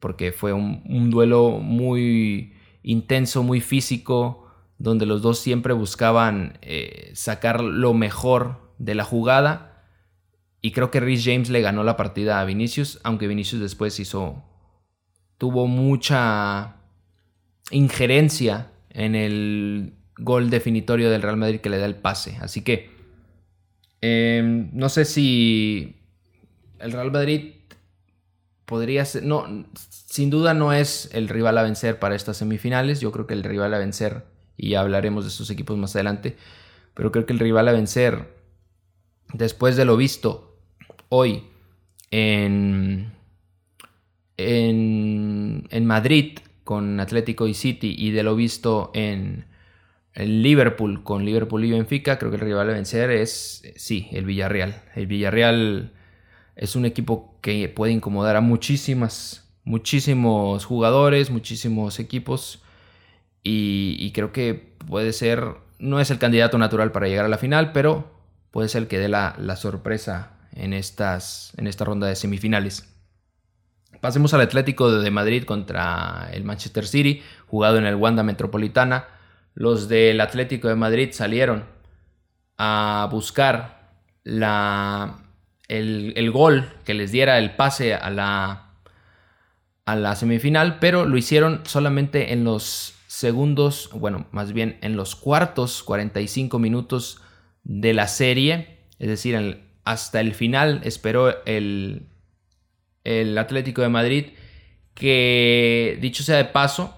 Porque 0.00 0.32
fue 0.32 0.52
un, 0.52 0.82
un 0.88 1.10
duelo 1.10 1.58
muy 1.60 2.54
intenso, 2.82 3.42
muy 3.42 3.60
físico 3.60 4.48
donde 4.78 5.06
los 5.06 5.22
dos 5.22 5.40
siempre 5.40 5.72
buscaban 5.72 6.58
eh, 6.62 7.10
sacar 7.14 7.60
lo 7.60 7.94
mejor 7.94 8.72
de 8.78 8.94
la 8.94 9.04
jugada. 9.04 9.67
Y 10.60 10.72
creo 10.72 10.90
que 10.90 11.00
Rhys 11.00 11.24
James 11.24 11.50
le 11.50 11.60
ganó 11.60 11.84
la 11.84 11.96
partida 11.96 12.40
a 12.40 12.44
Vinicius, 12.44 13.00
aunque 13.04 13.26
Vinicius 13.26 13.60
después 13.60 13.98
hizo. 14.00 14.42
tuvo 15.38 15.68
mucha 15.68 16.76
injerencia 17.70 18.72
en 18.90 19.14
el 19.14 19.94
gol 20.16 20.50
definitorio 20.50 21.10
del 21.10 21.22
Real 21.22 21.36
Madrid 21.36 21.60
que 21.60 21.70
le 21.70 21.78
da 21.78 21.86
el 21.86 21.96
pase. 21.96 22.36
Así 22.40 22.62
que. 22.62 22.90
Em, 24.00 24.70
no 24.72 24.88
sé 24.88 25.04
si 25.04 25.96
el 26.80 26.92
Real 26.92 27.12
Madrid 27.12 27.54
podría 28.64 29.04
ser. 29.04 29.22
No, 29.24 29.66
sin 29.76 30.30
duda 30.30 30.54
no 30.54 30.72
es 30.72 31.08
el 31.12 31.28
rival 31.28 31.56
a 31.58 31.62
vencer 31.62 32.00
para 32.00 32.16
estas 32.16 32.36
semifinales. 32.38 33.00
Yo 33.00 33.12
creo 33.12 33.26
que 33.26 33.34
el 33.34 33.44
rival 33.44 33.74
a 33.74 33.78
vencer 33.78 34.26
y 34.56 34.74
hablaremos 34.74 35.24
de 35.24 35.30
sus 35.30 35.50
equipos 35.50 35.78
más 35.78 35.94
adelante. 35.94 36.36
Pero 36.94 37.12
creo 37.12 37.26
que 37.26 37.32
el 37.32 37.38
rival 37.38 37.68
a 37.68 37.72
vencer, 37.72 38.34
después 39.32 39.76
de 39.76 39.84
lo 39.84 39.96
visto 39.96 40.47
hoy 41.08 41.44
en, 42.10 43.12
en, 44.36 45.86
Madrid 45.86 46.38
con 46.64 47.00
Atlético 47.00 47.46
y 47.46 47.54
City 47.54 47.94
y 47.96 48.10
de 48.10 48.22
lo 48.22 48.36
visto 48.36 48.90
en, 48.94 49.46
en, 50.14 50.42
Liverpool 50.42 51.02
con 51.02 51.24
Liverpool 51.24 51.64
y 51.64 51.72
Benfica, 51.72 52.18
creo 52.18 52.30
que 52.30 52.36
el 52.36 52.42
rival 52.42 52.70
a 52.70 52.74
vencer 52.74 53.10
es, 53.10 53.62
sí, 53.76 54.08
el 54.12 54.24
Villarreal. 54.24 54.82
El 54.94 55.06
Villarreal 55.06 55.92
es 56.56 56.76
un 56.76 56.84
equipo 56.84 57.38
que 57.40 57.68
puede 57.68 57.92
incomodar 57.92 58.36
a 58.36 58.40
muchísimas, 58.40 59.48
muchísimos 59.64 60.64
jugadores, 60.64 61.30
muchísimos 61.30 62.00
equipos 62.00 62.62
y, 63.42 64.10
creo 64.12 64.32
que 64.32 64.54
puede 64.54 65.12
ser, 65.12 65.54
no 65.78 66.00
es 66.00 66.10
el 66.10 66.18
candidato 66.18 66.58
natural 66.58 66.92
para 66.92 67.08
llegar 67.08 67.24
a 67.24 67.28
la 67.28 67.38
final, 67.38 67.72
pero 67.72 68.10
puede 68.50 68.68
ser 68.68 68.82
el 68.82 68.88
que 68.88 68.98
dé 68.98 69.08
la, 69.08 69.56
sorpresa 69.56 70.37
en, 70.58 70.72
estas, 70.72 71.52
en 71.56 71.66
esta 71.66 71.84
ronda 71.84 72.06
de 72.06 72.16
semifinales. 72.16 72.94
Pasemos 74.00 74.34
al 74.34 74.42
Atlético 74.42 74.90
de 74.92 75.10
Madrid 75.10 75.44
contra 75.44 76.28
el 76.32 76.44
Manchester 76.44 76.86
City, 76.86 77.22
jugado 77.46 77.78
en 77.78 77.86
el 77.86 77.96
Wanda 77.96 78.22
Metropolitana. 78.22 79.06
Los 79.54 79.88
del 79.88 80.20
Atlético 80.20 80.68
de 80.68 80.76
Madrid 80.76 81.10
salieron 81.12 81.64
a 82.58 83.08
buscar 83.10 84.02
la, 84.22 85.18
el, 85.68 86.12
el, 86.16 86.30
gol 86.30 86.68
que 86.84 86.94
les 86.94 87.10
diera 87.12 87.38
el 87.38 87.56
pase 87.56 87.94
a 87.94 88.10
la, 88.10 88.74
a 89.84 89.96
la 89.96 90.14
semifinal, 90.14 90.78
pero 90.78 91.04
lo 91.06 91.16
hicieron 91.16 91.62
solamente 91.64 92.32
en 92.32 92.44
los 92.44 92.94
segundos, 93.06 93.90
bueno, 93.94 94.26
más 94.30 94.52
bien 94.52 94.78
en 94.82 94.96
los 94.96 95.16
cuartos 95.16 95.82
45 95.82 96.58
minutos 96.58 97.20
de 97.64 97.94
la 97.94 98.06
serie, 98.06 98.86
es 98.98 99.08
decir, 99.08 99.34
hasta 99.88 100.20
el 100.20 100.34
final 100.34 100.82
esperó 100.84 101.42
el, 101.46 102.08
el 103.04 103.38
Atlético 103.38 103.80
de 103.80 103.88
Madrid, 103.88 104.26
que 104.92 105.96
dicho 106.02 106.22
sea 106.22 106.36
de 106.36 106.44
paso, 106.44 106.94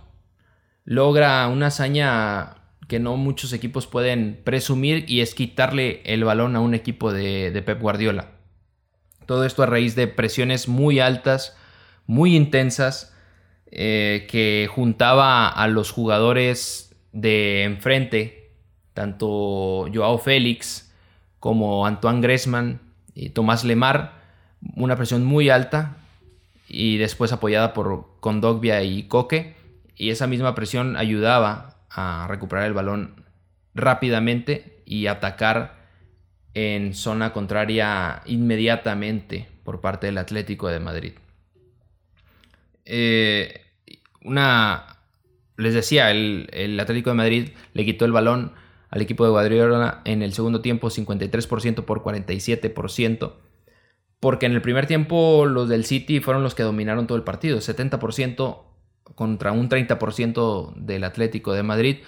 logra 0.84 1.46
una 1.46 1.68
hazaña 1.68 2.56
que 2.88 2.98
no 2.98 3.16
muchos 3.16 3.52
equipos 3.52 3.86
pueden 3.86 4.40
presumir 4.42 5.04
y 5.06 5.20
es 5.20 5.36
quitarle 5.36 6.02
el 6.04 6.24
balón 6.24 6.56
a 6.56 6.60
un 6.60 6.74
equipo 6.74 7.12
de, 7.12 7.62
Pep 7.64 7.80
Guardiola. 7.80 8.32
Todo 9.24 9.44
esto 9.44 9.62
a 9.62 9.66
raíz 9.66 9.94
de 9.94 10.08
presiones 10.08 10.66
muy 10.66 10.98
altas, 10.98 11.56
muy 12.06 12.34
intensas, 12.34 13.14
eh, 13.70 14.26
que 14.28 14.68
juntaba 14.68 15.48
a 15.48 15.68
los 15.68 15.92
jugadores 15.92 16.96
de 17.12 17.62
enfrente, 17.62 18.56
tanto 18.94 19.86
Joao 19.94 20.18
Félix 20.18 20.89
como 21.40 21.86
Antoine 21.86 22.20
Griezmann 22.20 22.80
y 23.14 23.30
Tomás 23.30 23.64
Lemar, 23.64 24.20
una 24.76 24.96
presión 24.96 25.24
muy 25.24 25.50
alta 25.50 25.96
y 26.68 26.98
después 26.98 27.32
apoyada 27.32 27.72
por 27.72 28.06
Condogbia 28.20 28.82
y 28.82 29.04
Coque, 29.04 29.56
y 29.96 30.10
esa 30.10 30.26
misma 30.26 30.54
presión 30.54 30.96
ayudaba 30.96 31.76
a 31.90 32.26
recuperar 32.28 32.66
el 32.66 32.72
balón 32.72 33.24
rápidamente 33.74 34.82
y 34.86 35.06
atacar 35.06 35.80
en 36.54 36.94
zona 36.94 37.32
contraria 37.32 38.22
inmediatamente 38.26 39.48
por 39.64 39.80
parte 39.80 40.06
del 40.06 40.18
Atlético 40.18 40.68
de 40.68 40.80
Madrid. 40.80 41.12
Eh, 42.84 43.66
una, 44.22 44.96
les 45.56 45.74
decía, 45.74 46.10
el, 46.10 46.78
Atlético 46.80 47.10
de 47.10 47.16
Madrid 47.16 47.48
le 47.72 47.84
quitó 47.84 48.04
el 48.04 48.12
balón 48.12 48.52
al 48.90 49.00
equipo 49.00 49.24
de 49.24 49.30
Guardiola 49.30 50.02
en 50.04 50.22
el 50.22 50.32
segundo 50.32 50.60
tiempo 50.60 50.88
53% 50.88 51.84
por 51.84 52.02
47%, 52.02 53.32
porque 54.18 54.46
en 54.46 54.52
el 54.52 54.62
primer 54.62 54.86
tiempo 54.86 55.46
los 55.46 55.68
del 55.68 55.84
City 55.84 56.20
fueron 56.20 56.42
los 56.42 56.54
que 56.54 56.64
dominaron 56.64 57.06
todo 57.06 57.16
el 57.16 57.24
partido, 57.24 57.58
70% 57.58 58.64
contra 59.14 59.52
un 59.52 59.68
30% 59.68 60.74
del 60.74 61.04
Atlético 61.04 61.52
de 61.52 61.62
Madrid, 61.62 61.98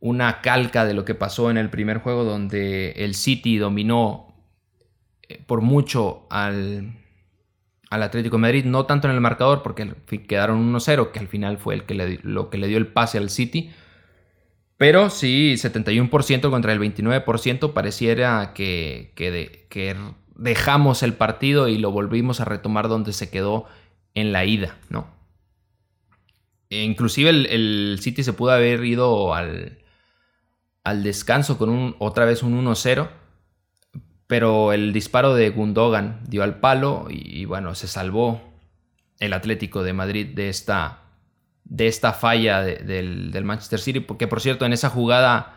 una 0.00 0.40
calca 0.42 0.84
de 0.84 0.94
lo 0.94 1.04
que 1.04 1.14
pasó 1.14 1.50
en 1.50 1.56
el 1.56 1.70
primer 1.70 1.98
juego 1.98 2.24
donde 2.24 2.92
el 2.92 3.14
City 3.14 3.56
dominó 3.56 4.34
eh, 5.28 5.42
por 5.46 5.60
mucho 5.60 6.26
al, 6.30 6.98
al 7.90 8.02
Atlético 8.02 8.36
de 8.36 8.42
Madrid, 8.42 8.64
no 8.64 8.86
tanto 8.86 9.08
en 9.08 9.14
el 9.14 9.20
marcador 9.20 9.62
porque 9.62 9.94
quedaron 10.28 10.72
1-0, 10.72 11.10
que 11.10 11.18
al 11.18 11.28
final 11.28 11.58
fue 11.58 11.74
el 11.74 11.84
que 11.84 12.20
lo 12.22 12.50
que 12.50 12.58
le 12.58 12.68
dio 12.68 12.78
el 12.78 12.86
pase 12.86 13.18
al 13.18 13.30
City. 13.30 13.70
Pero 14.78 15.10
sí, 15.10 15.54
71% 15.54 16.50
contra 16.50 16.72
el 16.72 16.80
29% 16.80 17.72
pareciera 17.74 18.54
que, 18.54 19.12
que, 19.14 19.96
dejamos 20.36 21.02
el 21.02 21.12
partido 21.14 21.68
y 21.68 21.76
lo 21.78 21.90
volvimos 21.90 22.40
a 22.40 22.46
retomar 22.46 22.88
donde 22.88 23.12
se 23.12 23.28
quedó 23.28 23.66
en 24.14 24.32
la 24.32 24.46
ida, 24.46 24.78
¿no? 24.88 25.08
E 26.70 26.82
inclusive 26.84 27.30
el, 27.30 27.98
City 28.00 28.24
se 28.24 28.32
pudo 28.32 28.52
haber 28.52 28.84
ido 28.84 29.34
al, 29.34 29.78
al 30.84 31.02
descanso 31.02 31.58
con 31.58 31.68
un, 31.68 31.96
otra 31.98 32.24
vez 32.24 32.42
un 32.42 32.64
1-0 32.64 33.08
pero 34.28 34.74
el 34.74 34.92
disparo 34.92 35.34
de 35.34 35.48
Gundogan 35.50 36.20
dio 36.28 36.44
al 36.44 36.60
palo 36.60 37.06
y, 37.08 37.46
bueno, 37.46 37.74
se 37.74 37.88
salvó 37.88 38.42
el 39.18 39.32
Atlético 39.32 39.82
de 39.82 39.94
Madrid 39.94 40.26
de 40.34 40.50
esta, 40.50 41.00
de 41.68 41.86
esta 41.86 42.12
falla 42.12 42.62
del, 42.62 43.42
Manchester 43.44 43.80
City, 43.80 44.00
porque 44.00 44.26
por 44.26 44.40
cierto 44.40 44.64
en 44.64 44.72
esa 44.72 44.88
jugada 44.88 45.54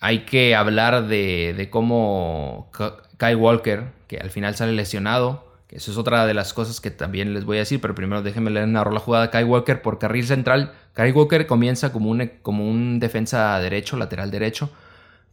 hay 0.00 0.20
que 0.20 0.54
hablar 0.54 1.06
de, 1.06 1.68
cómo 1.70 2.70
Kai 3.16 3.34
Walker, 3.34 3.92
que 4.06 4.18
al 4.18 4.30
final 4.30 4.54
sale 4.54 4.72
lesionado, 4.72 5.46
que 5.66 5.76
eso 5.76 5.90
es 5.90 5.98
otra 5.98 6.26
de 6.26 6.32
las 6.32 6.54
cosas 6.54 6.80
que 6.80 6.90
también 6.90 7.34
les 7.34 7.44
voy 7.44 7.58
a 7.58 7.60
decir, 7.60 7.80
pero 7.80 7.94
primero 7.94 8.22
déjenme 8.22 8.50
leer 8.50 8.68
narrar 8.68 8.94
la 8.94 9.00
jugada 9.00 9.26
de 9.26 9.30
Kai 9.30 9.44
Walker 9.44 9.82
por 9.82 9.98
carril 9.98 10.26
central. 10.26 10.72
Kai 10.94 11.12
Walker 11.12 11.46
comienza 11.46 11.92
como 11.92 12.10
un, 12.10 12.30
como 12.40 12.66
un 12.66 13.00
defensa 13.00 13.58
derecho, 13.60 13.98
lateral 13.98 14.30
derecho, 14.30 14.70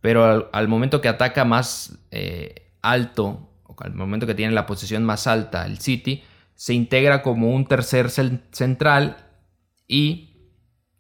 pero 0.02 0.50
al, 0.52 0.68
momento 0.68 1.00
que 1.00 1.08
ataca 1.08 1.46
más 1.46 1.98
eh, 2.12 2.70
alto, 2.82 3.50
o 3.64 3.76
al 3.80 3.94
momento 3.94 4.28
que 4.28 4.36
tiene 4.36 4.54
la 4.54 4.66
posición 4.66 5.06
más 5.06 5.26
alta 5.26 5.66
el 5.66 5.80
City, 5.80 6.24
se 6.54 6.74
integra 6.74 7.22
como 7.22 7.52
un 7.52 7.66
tercer 7.66 8.10
central 8.10 9.25
y 9.88 10.36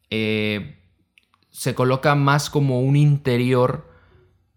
eh, 0.09 0.79
se 1.49 1.73
coloca 1.73 2.15
más 2.15 2.49
como 2.49 2.81
un 2.81 2.95
interior 2.95 3.89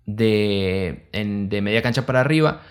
de, 0.06 1.08
de 1.12 1.62
media 1.62 1.82
cancha 1.82 2.06
para 2.06 2.20
arriba 2.20 2.62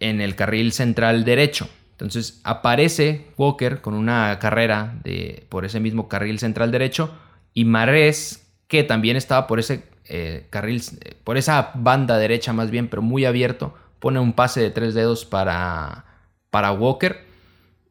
en 0.00 0.20
el 0.20 0.36
carril 0.36 0.72
central 0.72 1.24
derecho. 1.24 1.68
Entonces 1.92 2.40
aparece 2.44 3.26
Walker 3.36 3.80
con 3.80 3.94
una 3.94 4.38
carrera 4.38 4.98
de, 5.04 5.46
por 5.48 5.64
ese 5.64 5.80
mismo 5.80 6.08
carril 6.08 6.38
central 6.38 6.70
derecho 6.70 7.14
y 7.52 7.64
Marés, 7.64 8.50
que 8.68 8.84
también 8.84 9.16
estaba 9.16 9.46
por 9.46 9.60
ese 9.60 9.84
eh, 10.06 10.46
carril, 10.50 10.82
por 11.24 11.36
esa 11.36 11.72
banda 11.74 12.18
derecha 12.18 12.52
más 12.52 12.70
bien, 12.70 12.88
pero 12.88 13.02
muy 13.02 13.26
abierto, 13.26 13.74
pone 13.98 14.18
un 14.18 14.32
pase 14.32 14.60
de 14.60 14.70
tres 14.70 14.94
dedos 14.94 15.26
para, 15.26 16.06
para 16.50 16.72
Walker 16.72 17.24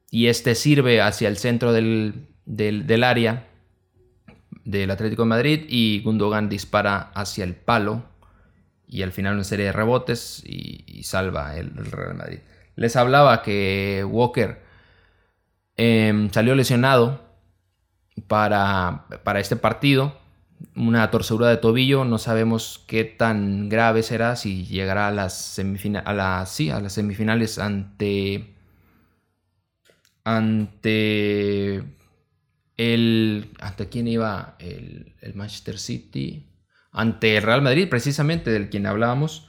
y 0.10 0.28
este 0.28 0.56
sirve 0.56 1.02
hacia 1.02 1.28
el 1.28 1.38
centro 1.38 1.72
del, 1.72 2.28
del 2.50 3.04
área 3.04 3.48
del 4.66 4.92
Atlético 4.92 5.24
de 5.24 5.30
Madrid 5.30 5.66
y 5.68 6.02
Gundogan 6.02 6.50
dispara 6.50 7.12
hacia 7.14 7.44
el 7.44 7.56
palo 7.56 8.04
y 8.88 9.04
al 9.04 9.12
final 9.12 9.36
una 9.36 9.44
serie 9.44 9.66
de 9.66 9.72
rebotes 9.72 10.44
y, 10.46 11.04
salva 11.04 11.56
el, 11.56 11.74
Real 11.76 12.16
Madrid. 12.16 12.40
Les 12.76 12.96
hablaba 12.96 13.42
que 13.42 14.06
Walker 14.08 14.62
em, 15.78 16.30
salió 16.32 16.56
lesionado 16.56 17.22
para, 18.28 19.06
para 19.24 19.40
este 19.40 19.56
partido, 19.56 20.18
una 20.76 21.10
torcedura 21.12 21.50
de 21.50 21.58
tobillo, 21.58 22.04
no 22.04 22.18
sabemos 22.18 22.84
qué 22.88 23.06
tan 23.06 23.70
grave 23.70 24.04
será, 24.04 24.36
si 24.36 24.66
llegará 24.66 25.08
a 25.08 25.12
las, 25.12 25.60
a, 25.60 26.46
sí, 26.46 26.70
a 26.70 26.80
las 26.80 26.94
semifinales 26.94 27.60
ante, 27.60 28.56
ante 30.24 31.84
el, 32.80 33.52
¿ante 33.60 33.90
quién 33.90 34.08
iba 34.08 34.56
el, 34.60 35.14
el 35.22 35.36
Manchester 35.36 35.78
City? 35.78 36.50
ante 36.92 37.38
el 37.38 37.44
Real 37.44 37.62
Madrid, 37.62 37.88
precisamente 37.90 38.52
del 38.52 38.70
quien 38.70 38.86
hablábamos. 38.86 39.48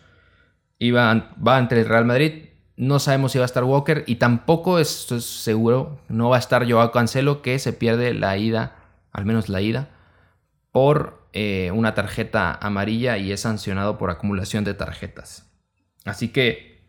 Iba, 0.78 1.34
va 1.46 1.56
ante 1.56 1.80
el 1.80 1.86
Real 1.86 2.04
Madrid. 2.04 2.50
No 2.76 2.98
sabemos 2.98 3.32
si 3.32 3.38
va 3.38 3.44
a 3.44 3.46
estar 3.46 3.64
Walker 3.64 4.04
y 4.06 4.16
tampoco 4.16 4.78
es, 4.78 4.88
seguro, 4.88 6.00
no 6.08 6.30
va 6.30 6.36
a 6.36 6.38
estar 6.38 6.70
Joao 6.70 6.92
Cancelo, 6.92 7.42
que 7.42 7.58
se 7.58 7.72
pierde 7.72 8.14
la 8.14 8.36
ida, 8.38 8.76
al 9.12 9.26
menos 9.26 9.48
la 9.48 9.60
ida, 9.60 9.88
por 10.72 11.28
eh, 11.32 11.70
una 11.72 11.94
tarjeta 11.94 12.54
amarilla 12.54 13.18
y 13.18 13.32
es 13.32 13.40
sancionado 13.40 13.98
por 13.98 14.10
acumulación 14.10 14.64
de 14.64 14.74
tarjetas. 14.74 15.46
Así 16.04 16.28
que 16.28 16.80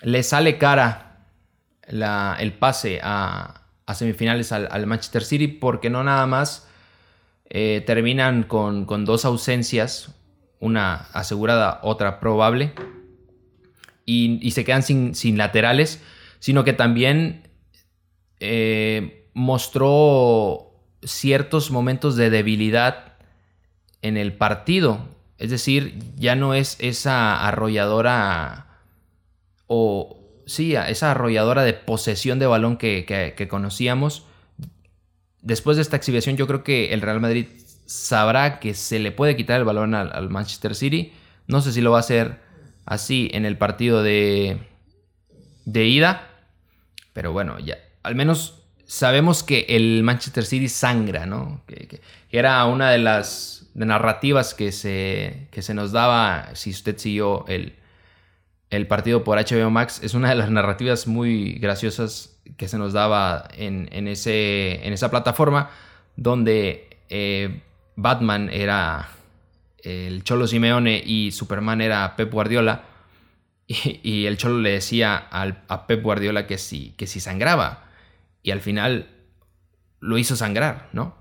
le 0.00 0.22
sale 0.22 0.56
cara 0.56 1.26
el 1.86 2.52
pase 2.54 3.00
a, 3.02 3.67
semifinales 3.94 4.52
al 4.52 4.86
Manchester 4.86 5.24
City 5.24 5.48
porque 5.48 5.88
no 5.88 6.04
nada 6.04 6.26
más 6.26 6.68
eh, 7.50 7.82
terminan 7.86 8.42
con, 8.42 8.84
dos 9.06 9.24
ausencias, 9.24 10.14
una 10.60 11.08
asegurada, 11.12 11.80
otra 11.82 12.20
probable, 12.20 12.74
y, 14.04 14.50
se 14.50 14.64
quedan 14.64 14.82
sin, 14.82 15.38
laterales, 15.38 16.02
sino 16.40 16.64
que 16.64 16.74
también 16.74 17.48
eh, 18.40 19.30
mostró 19.32 20.72
ciertos 21.02 21.70
momentos 21.70 22.16
de 22.16 22.28
debilidad 22.28 23.14
en 24.02 24.18
el 24.18 24.34
partido. 24.34 25.08
Es 25.38 25.50
decir, 25.50 25.98
ya 26.16 26.34
no 26.34 26.52
es 26.52 26.76
esa 26.80 27.46
arrolladora 27.46 28.66
o 29.66 30.17
sí, 30.48 30.74
esa 30.74 31.12
arrolladora 31.12 31.62
de 31.62 31.74
posesión 31.74 32.40
de 32.40 32.46
balón 32.46 32.76
que 32.76 33.46
conocíamos, 33.48 34.24
después 35.42 35.76
de 35.76 35.82
esta 35.82 35.96
exhibición 35.96 36.36
yo 36.36 36.46
creo 36.46 36.64
que 36.64 36.92
el 36.92 37.00
Real 37.00 37.20
Madrid 37.20 37.46
sabrá 37.86 38.60
que 38.60 38.74
se 38.74 38.98
le 38.98 39.12
puede 39.12 39.34
quitar 39.34 39.58
el 39.58 39.64
balón 39.64 39.94
al, 39.94 40.28
Manchester 40.28 40.74
City. 40.74 41.12
No 41.46 41.62
sé 41.62 41.72
si 41.72 41.80
lo 41.80 41.90
va 41.90 41.98
a 41.98 42.00
hacer 42.00 42.40
así 42.84 43.30
en 43.32 43.44
el 43.46 43.56
partido 43.56 44.02
de, 44.02 44.58
de 45.64 45.84
ida. 45.86 46.28
Pero 47.14 47.32
bueno, 47.32 47.58
ya 47.58 47.78
al 48.02 48.14
menos 48.14 48.62
sabemos 48.86 49.42
que 49.42 49.66
el 49.68 50.02
Manchester 50.02 50.44
City 50.44 50.68
sangra, 50.68 51.26
¿no? 51.26 51.62
Que, 51.66 52.00
era 52.30 52.64
una 52.66 52.90
de 52.90 52.98
las 52.98 53.70
narrativas 53.74 54.52
que 54.52 54.70
se, 54.70 55.48
que 55.50 55.62
se 55.62 55.72
nos 55.72 55.92
daba 55.92 56.50
si 56.54 56.70
usted 56.70 56.98
siguió 56.98 57.46
el, 57.48 57.74
el 58.70 58.86
partido 58.86 59.24
por 59.24 59.38
HBO 59.38 59.70
Max. 59.70 60.00
Es 60.02 60.14
una 60.14 60.30
de 60.30 60.34
las 60.34 60.50
narrativas 60.50 61.06
muy 61.06 61.54
graciosas 61.54 62.38
que 62.56 62.68
se 62.68 62.78
nos 62.78 62.92
daba 62.92 63.48
en, 63.56 64.08
ese, 64.08 64.86
en 64.86 64.92
esa 64.92 65.10
plataforma, 65.10 65.70
donde 66.16 66.98
eh, 67.08 67.62
Batman 67.96 68.50
era 68.52 69.08
el 69.82 70.24
Cholo 70.24 70.46
Simeone 70.46 71.02
y 71.04 71.32
Superman 71.32 71.80
era 71.80 72.16
Pep 72.16 72.32
Guardiola. 72.32 72.84
Y, 73.66 74.24
el 74.24 74.38
Cholo 74.38 74.60
le 74.60 74.70
decía 74.70 75.16
al, 75.16 75.62
a 75.68 75.86
Pep 75.86 76.02
Guardiola 76.02 76.46
que 76.46 76.56
si, 76.56 76.92
que 76.96 77.06
si 77.06 77.20
sangraba. 77.20 77.84
Y 78.42 78.50
al 78.50 78.60
final 78.60 79.08
lo 80.00 80.16
hizo 80.16 80.36
sangrar, 80.36 80.88
¿no? 80.92 81.16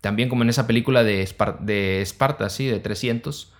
También 0.00 0.28
como 0.28 0.44
en 0.44 0.50
esa 0.50 0.68
película 0.68 1.02
de, 1.02 1.28
de 1.60 2.00
Esparta, 2.00 2.50
sí, 2.50 2.66
de 2.66 2.78
300, 2.78 3.52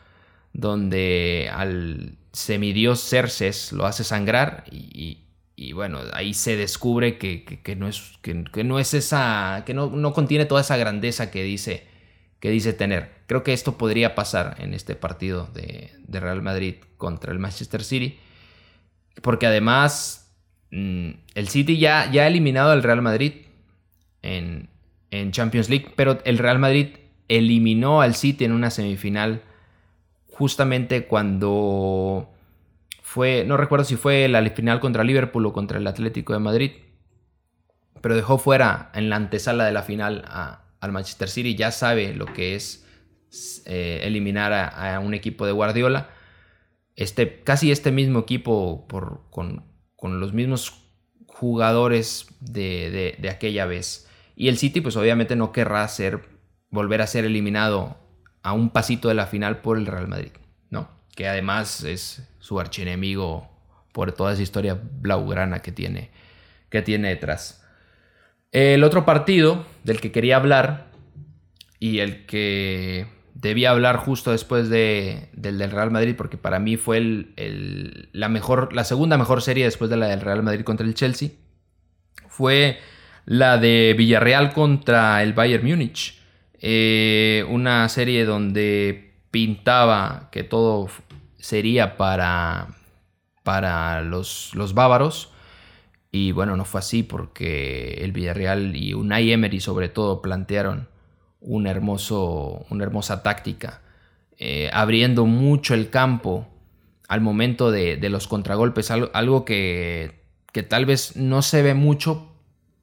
donde 0.52 1.50
al 1.52 2.18
semidios 2.32 3.00
Cerces 3.00 3.72
lo 3.72 3.86
hace 3.86 4.04
sangrar 4.04 4.64
y, 4.70 5.28
y 5.60 5.72
bueno, 5.72 5.98
ahí 6.12 6.34
se 6.34 6.56
descubre 6.56 7.18
que, 7.18 7.58
no, 7.76 7.88
es, 7.88 8.12
que, 8.22 8.62
no 8.62 8.78
es 8.78 8.94
esa, 8.94 9.64
que 9.66 9.74
no, 9.74 10.12
contiene 10.12 10.44
toda 10.44 10.60
esa 10.60 10.76
grandeza 10.76 11.32
que 11.32 11.42
dice, 11.42 11.84
que 12.38 12.48
dice 12.50 12.72
tener. 12.72 13.10
Creo 13.26 13.42
que 13.42 13.52
esto 13.52 13.76
podría 13.76 14.14
pasar 14.14 14.54
en 14.60 14.72
este 14.72 14.94
partido 14.94 15.50
de, 15.52 15.90
Real 16.06 16.42
Madrid 16.42 16.76
contra 16.96 17.32
el 17.32 17.40
Manchester 17.40 17.82
City, 17.82 18.20
porque 19.20 19.48
además 19.48 20.32
mm, 20.70 21.10
el 21.34 21.48
City 21.48 21.76
ya, 21.76 22.08
ya 22.08 22.22
ha 22.22 22.28
eliminado 22.28 22.70
al 22.70 22.84
Real 22.84 23.02
Madrid 23.02 23.32
en, 24.22 24.70
en 25.10 25.32
Champions 25.32 25.68
League, 25.68 25.92
pero 25.96 26.20
el 26.24 26.38
Real 26.38 26.60
Madrid 26.60 26.98
eliminó 27.26 28.00
al 28.00 28.14
City 28.14 28.44
en 28.44 28.52
una 28.52 28.70
semifinal 28.70 29.42
justamente 30.38 31.06
cuando 31.06 32.32
fue, 33.02 33.44
no 33.44 33.56
recuerdo 33.56 33.84
si 33.84 33.96
fue 33.96 34.28
la 34.28 34.48
final 34.50 34.78
contra 34.78 35.02
Liverpool 35.02 35.44
o 35.46 35.52
contra 35.52 35.78
el 35.78 35.86
Atlético 35.88 36.32
de 36.32 36.38
Madrid, 36.38 36.72
pero 38.00 38.14
dejó 38.14 38.38
fuera 38.38 38.92
en 38.94 39.10
la 39.10 39.16
antesala 39.16 39.64
de 39.64 39.72
la 39.72 39.82
final 39.82 40.24
al 40.80 40.92
Manchester 40.92 41.28
City. 41.28 41.56
Ya 41.56 41.72
sabe 41.72 42.14
lo 42.14 42.26
que 42.26 42.54
es 42.54 42.86
eh, 43.66 44.02
eliminar 44.04 44.52
a, 44.52 45.00
un 45.00 45.12
equipo 45.12 45.44
de 45.44 45.50
Guardiola. 45.50 46.08
Este, 46.94 47.42
casi 47.42 47.72
este 47.72 47.90
mismo 47.90 48.20
equipo 48.20 48.86
con, 49.30 49.64
los 50.20 50.32
mismos 50.32 50.84
jugadores 51.26 52.28
de, 52.38 53.16
de, 53.18 53.28
aquella 53.28 53.66
vez. 53.66 54.08
Y 54.36 54.46
el 54.46 54.56
City, 54.56 54.80
pues 54.80 54.96
obviamente 54.96 55.34
no 55.34 55.50
querrá 55.50 55.88
ser, 55.88 56.28
volver 56.70 57.02
a 57.02 57.08
ser 57.08 57.24
eliminado 57.24 58.07
a 58.48 58.52
un 58.52 58.70
pasito 58.70 59.08
de 59.08 59.14
la 59.14 59.26
final 59.26 59.58
por 59.58 59.76
el 59.76 59.86
Real 59.86 60.08
Madrid, 60.08 60.32
¿no? 60.70 60.88
Que 61.14 61.28
además 61.28 61.84
es 61.84 62.26
su 62.38 62.58
archienemigo 62.58 63.48
por 63.92 64.12
toda 64.12 64.32
esa 64.32 64.42
historia 64.42 64.78
blaugrana 65.00 65.60
que 65.60 65.72
tiene, 65.72 66.10
que 66.70 66.82
tiene 66.82 67.08
detrás. 67.08 67.64
El 68.50 68.84
otro 68.84 69.04
partido 69.04 69.66
del 69.84 70.00
que 70.00 70.12
quería 70.12 70.36
hablar 70.36 70.86
y 71.78 71.98
el 71.98 72.24
que 72.24 73.06
debía 73.34 73.70
hablar 73.70 73.98
justo 73.98 74.32
después 74.32 74.68
de, 74.70 75.28
del 75.32 75.58
del 75.58 75.70
Real 75.70 75.90
Madrid, 75.90 76.14
porque 76.16 76.38
para 76.38 76.58
mí 76.58 76.76
fue 76.76 76.96
el, 76.96 78.08
la, 78.12 78.28
mejor, 78.28 78.72
la 78.72 78.84
segunda 78.84 79.18
mejor 79.18 79.42
serie 79.42 79.64
después 79.64 79.90
de 79.90 79.96
la 79.96 80.08
del 80.08 80.22
Real 80.22 80.42
Madrid 80.42 80.64
contra 80.64 80.86
el 80.86 80.94
Chelsea, 80.94 81.30
fue 82.28 82.78
la 83.26 83.58
de 83.58 83.94
Villarreal 83.96 84.52
contra 84.54 85.22
el 85.22 85.34
Bayern 85.34 85.66
Múnich. 85.66 86.17
Eh, 86.60 87.44
una 87.48 87.88
serie 87.88 88.24
donde 88.24 89.14
pintaba 89.30 90.28
que 90.32 90.44
todo 90.44 90.88
sería 91.38 91.96
para, 91.96 92.68
para 93.42 94.02
los, 94.02 94.52
los 94.54 94.74
bávaros. 94.74 95.32
Y 96.10 96.32
bueno, 96.32 96.56
no 96.56 96.64
fue 96.64 96.80
así 96.80 97.02
porque 97.02 97.98
el 98.02 98.12
Villarreal 98.12 98.74
y 98.74 98.94
Unai 98.94 99.30
Emery 99.30 99.60
sobre 99.60 99.88
todo 99.88 100.22
plantearon 100.22 100.88
un 101.40 101.66
hermoso, 101.66 102.66
una 102.70 102.84
hermosa 102.84 103.22
táctica, 103.22 103.82
eh, 104.38 104.70
abriendo 104.72 105.26
mucho 105.26 105.74
el 105.74 105.90
campo 105.90 106.48
al 107.08 107.20
momento 107.20 107.70
de, 107.70 107.96
los 108.08 108.28
contragolpes, 108.28 108.90
algo, 108.90 109.44
que, 109.44 110.22
que, 110.52 110.62
tal 110.62 110.84
vez 110.84 111.16
no 111.16 111.42
se 111.42 111.62
ve 111.62 111.74
mucho. 111.74 112.34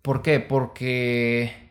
¿Por 0.02 0.22
qué? 0.22 0.40
Porque, 0.40 1.64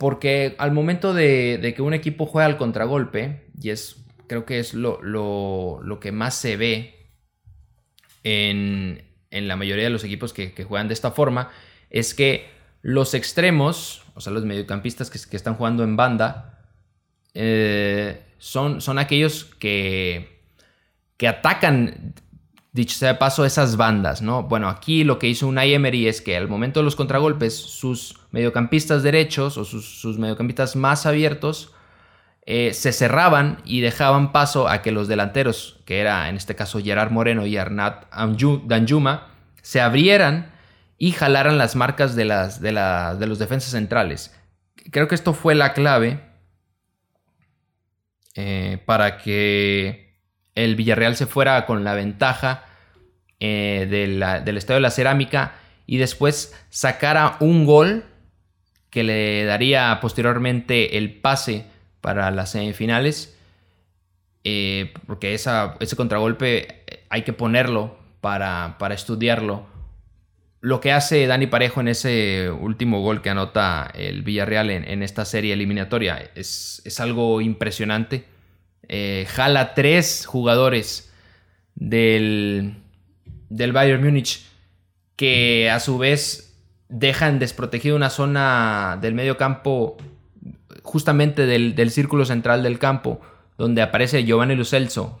porque 0.00 0.54
al 0.56 0.72
momento 0.72 1.12
de, 1.12 1.74
que 1.76 1.82
un 1.82 1.92
equipo 1.92 2.24
juega 2.24 2.46
al 2.46 2.56
contragolpe, 2.56 3.44
y 3.60 3.68
es 3.68 4.02
creo 4.28 4.46
que 4.46 4.58
es 4.58 4.72
lo, 4.72 5.98
que 6.00 6.10
más 6.10 6.34
se 6.34 6.56
ve 6.56 7.12
en, 8.24 9.02
la 9.30 9.56
mayoría 9.56 9.84
de 9.84 9.90
los 9.90 10.02
equipos 10.02 10.32
que, 10.32 10.64
juegan 10.64 10.88
de 10.88 10.94
esta 10.94 11.10
forma, 11.10 11.50
es 11.90 12.14
que 12.14 12.48
los 12.80 13.12
extremos, 13.12 14.02
o 14.14 14.22
sea, 14.22 14.32
los 14.32 14.46
mediocampistas 14.46 15.10
que, 15.10 15.36
están 15.36 15.54
jugando 15.56 15.84
en 15.84 15.96
banda, 15.96 16.64
eh, 17.34 18.22
son, 18.38 18.80
son 18.80 18.98
aquellos 18.98 19.44
que, 19.44 20.40
que 21.18 21.28
atacan 21.28 22.14
Dicho 22.72 22.96
sea 22.96 23.14
de 23.14 23.18
paso, 23.18 23.44
esas 23.44 23.76
bandas, 23.76 24.22
¿no? 24.22 24.44
Bueno, 24.44 24.68
aquí 24.68 25.02
lo 25.02 25.18
que 25.18 25.26
hizo 25.26 25.48
Unai 25.48 25.74
Emery 25.74 26.06
es 26.06 26.20
que 26.20 26.36
al 26.36 26.46
momento 26.46 26.80
de 26.80 26.84
los 26.84 26.94
contragolpes, 26.94 27.56
sus 27.56 28.20
mediocampistas 28.30 29.02
derechos 29.02 29.58
o 29.58 29.64
sus, 29.64 30.18
mediocampistas 30.18 30.76
más 30.76 31.04
abiertos 31.04 31.72
eh, 32.46 32.72
se 32.72 32.92
cerraban 32.92 33.60
y 33.64 33.80
dejaban 33.80 34.30
paso 34.30 34.68
a 34.68 34.82
que 34.82 34.92
los 34.92 35.08
delanteros, 35.08 35.80
que 35.84 35.98
era 35.98 36.28
en 36.28 36.36
este 36.36 36.54
caso 36.54 36.80
Gerard 36.80 37.10
Moreno 37.10 37.44
y 37.44 37.56
Arnat 37.56 38.06
Danjuma, 38.12 39.28
se 39.62 39.80
abrieran 39.80 40.52
y 40.96 41.10
jalaran 41.12 41.58
las 41.58 41.74
marcas 41.74 42.14
de, 42.14 42.24
las, 42.24 42.60
de, 42.60 42.72
de 42.72 43.26
los 43.26 43.38
defensas 43.38 43.72
centrales. 43.72 44.36
Creo 44.92 45.08
que 45.08 45.16
esto 45.16 45.34
fue 45.34 45.54
la 45.54 45.72
clave 45.72 46.20
eh, 48.36 48.80
para 48.86 49.18
que 49.18 50.09
el 50.64 50.76
Villarreal 50.76 51.16
se 51.16 51.26
fuera 51.26 51.66
con 51.66 51.84
la 51.84 51.94
ventaja 51.94 52.64
eh, 53.40 53.86
del 53.90 54.56
Estadio 54.56 54.76
de 54.76 54.82
la 54.82 54.90
Cerámica 54.90 55.54
y 55.86 55.96
después 55.96 56.54
sacara 56.68 57.36
un 57.40 57.64
gol 57.64 58.04
que 58.90 59.02
le 59.02 59.44
daría 59.44 59.98
posteriormente 60.00 60.98
el 60.98 61.14
pase 61.14 61.66
para 62.00 62.30
las 62.30 62.50
semifinales. 62.50 63.36
Eh, 64.42 64.92
porque 65.06 65.34
ese 65.34 65.96
contragolpe 65.96 66.84
hay 67.08 67.22
que 67.22 67.32
ponerlo 67.32 67.98
para, 68.20 68.76
estudiarlo. 68.90 69.66
Lo 70.60 70.80
que 70.80 70.92
hace 70.92 71.26
Dani 71.26 71.46
Parejo 71.46 71.80
en 71.80 71.88
ese 71.88 72.50
último 72.50 73.00
gol 73.00 73.22
que 73.22 73.30
anota 73.30 73.90
el 73.94 74.22
Villarreal 74.22 74.70
en, 74.70 75.02
esta 75.02 75.24
serie 75.24 75.54
eliminatoria 75.54 76.30
es, 76.34 76.82
es 76.84 77.00
algo 77.00 77.40
impresionante 77.40 78.24
eh, 78.92 79.24
jala 79.28 79.72
tres 79.72 80.26
jugadores 80.26 81.12
del, 81.76 82.74
del 83.48 83.72
Bayern 83.72 84.02
Múnich 84.02 84.44
que 85.14 85.70
a 85.70 85.78
su 85.78 85.96
vez 85.96 86.56
dejan 86.88 87.38
desprotegido 87.38 87.94
una 87.94 88.10
zona 88.10 88.98
del 89.00 89.14
medio 89.14 89.36
campo 89.36 89.96
justamente 90.82 91.46
del, 91.46 91.90
círculo 91.92 92.24
central 92.24 92.64
del 92.64 92.80
campo 92.80 93.20
donde 93.56 93.80
aparece 93.80 94.24
Giovanni 94.24 94.56
Lo 94.56 94.64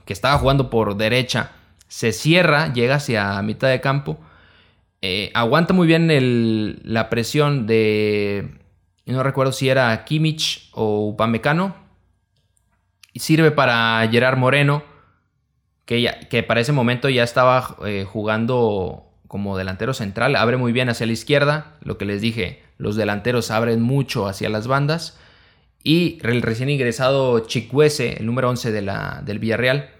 que 0.04 0.12
estaba 0.14 0.36
jugando 0.38 0.68
por 0.68 0.96
derecha. 0.96 1.52
Se 1.86 2.10
cierra, 2.10 2.72
llega 2.72 2.96
hacia 2.96 3.40
mitad 3.42 3.68
de 3.68 3.80
campo. 3.80 4.18
Eh, 5.00 5.30
aguanta 5.32 5.74
muy 5.74 5.86
bien 5.86 6.80
la 6.82 7.08
presión 7.08 7.68
de 7.68 8.48
no 9.06 9.22
recuerdo 9.22 9.52
si 9.52 9.68
era 9.68 10.04
Kimmich 10.04 10.70
o 10.72 11.06
Upamecano 11.06 11.89
sirve 13.18 13.50
para 13.50 14.06
Gerard 14.10 14.38
Moreno, 14.38 14.84
que, 15.84 16.02
ya, 16.02 16.20
que 16.20 16.42
para 16.42 16.60
ese 16.60 16.72
momento 16.72 17.08
ya 17.08 17.24
estaba 17.24 17.76
eh, 17.84 18.06
jugando 18.08 19.06
como 19.26 19.56
delantero 19.56 19.94
central, 19.94 20.36
abre 20.36 20.56
muy 20.56 20.72
bien 20.72 20.88
hacia 20.88 21.06
la 21.06 21.12
izquierda, 21.12 21.76
lo 21.82 21.98
que 21.98 22.04
les 22.04 22.20
dije, 22.20 22.62
los 22.78 22.96
delanteros 22.96 23.50
abren 23.50 23.80
mucho 23.80 24.26
hacia 24.26 24.48
las 24.48 24.66
bandas, 24.66 25.18
y 25.82 26.18
el 26.22 26.42
recién 26.42 26.68
ingresado 26.68 27.40
Chicuese, 27.40 28.18
el 28.18 28.26
número 28.26 28.50
11 28.50 28.72
de 28.72 28.82
la, 28.82 29.22
del 29.24 29.38
Villarreal, 29.38 29.90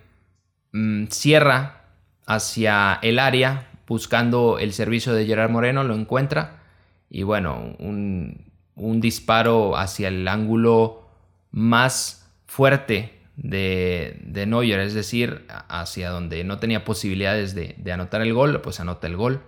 mm, 0.72 1.06
cierra 1.06 1.84
hacia 2.26 2.98
el 3.02 3.18
área 3.18 3.68
buscando 3.86 4.58
el 4.58 4.72
servicio 4.72 5.12
de 5.12 5.26
Gerard 5.26 5.50
Moreno, 5.50 5.82
lo 5.84 5.94
encuentra, 5.94 6.62
y 7.08 7.22
bueno, 7.24 7.74
un, 7.78 8.52
un 8.76 9.00
disparo 9.00 9.76
hacia 9.76 10.08
el 10.08 10.26
ángulo 10.28 11.08
más 11.50 12.19
fuerte 12.50 13.14
de, 13.36 14.18
de 14.24 14.44
Neuer, 14.44 14.80
es 14.80 14.92
decir, 14.92 15.46
hacia 15.68 16.10
donde 16.10 16.42
no 16.42 16.58
tenía 16.58 16.84
posibilidades 16.84 17.54
de, 17.54 17.92
anotar 17.92 18.22
el 18.22 18.34
gol, 18.34 18.60
pues 18.60 18.80
anota 18.80 19.06
el 19.06 19.16
gol. 19.16 19.40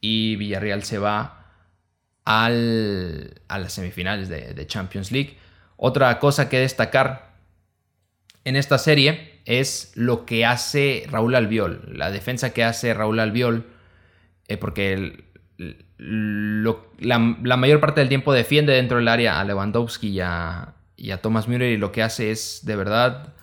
Y 0.00 0.34
Villarreal 0.34 0.82
se 0.82 0.98
va 0.98 1.46
al, 2.24 3.40
a 3.46 3.58
las 3.60 3.72
semifinales 3.72 4.28
de, 4.28 4.66
Champions 4.66 5.12
League. 5.12 5.38
Otra 5.76 6.18
cosa 6.18 6.48
que 6.48 6.58
destacar 6.58 7.36
en 8.42 8.56
esta 8.56 8.78
serie 8.78 9.40
es 9.44 9.92
lo 9.94 10.26
que 10.26 10.44
hace 10.44 11.06
Raúl 11.08 11.36
Albiol, 11.36 11.92
la 11.96 12.10
defensa 12.10 12.52
que 12.52 12.64
hace 12.64 12.94
Raúl 12.94 13.20
Albiol, 13.20 13.64
eh, 14.48 14.56
porque 14.56 15.24
la, 15.98 16.76
la, 16.98 17.56
mayor 17.56 17.78
parte 17.78 18.00
del 18.00 18.08
tiempo 18.08 18.32
defiende 18.32 18.72
dentro 18.72 18.96
del 18.96 19.06
área 19.06 19.38
a 19.38 19.44
Lewandowski 19.44 20.08
y 20.08 20.20
a, 20.20 20.74
y 21.04 21.10
a 21.10 21.20
Thomas 21.20 21.48
Müller 21.48 21.70
y 21.70 21.76
lo 21.76 21.92
que 21.92 22.02
hace 22.02 22.30
es 22.30 22.60
de 22.64 22.76
verdad 22.76 23.34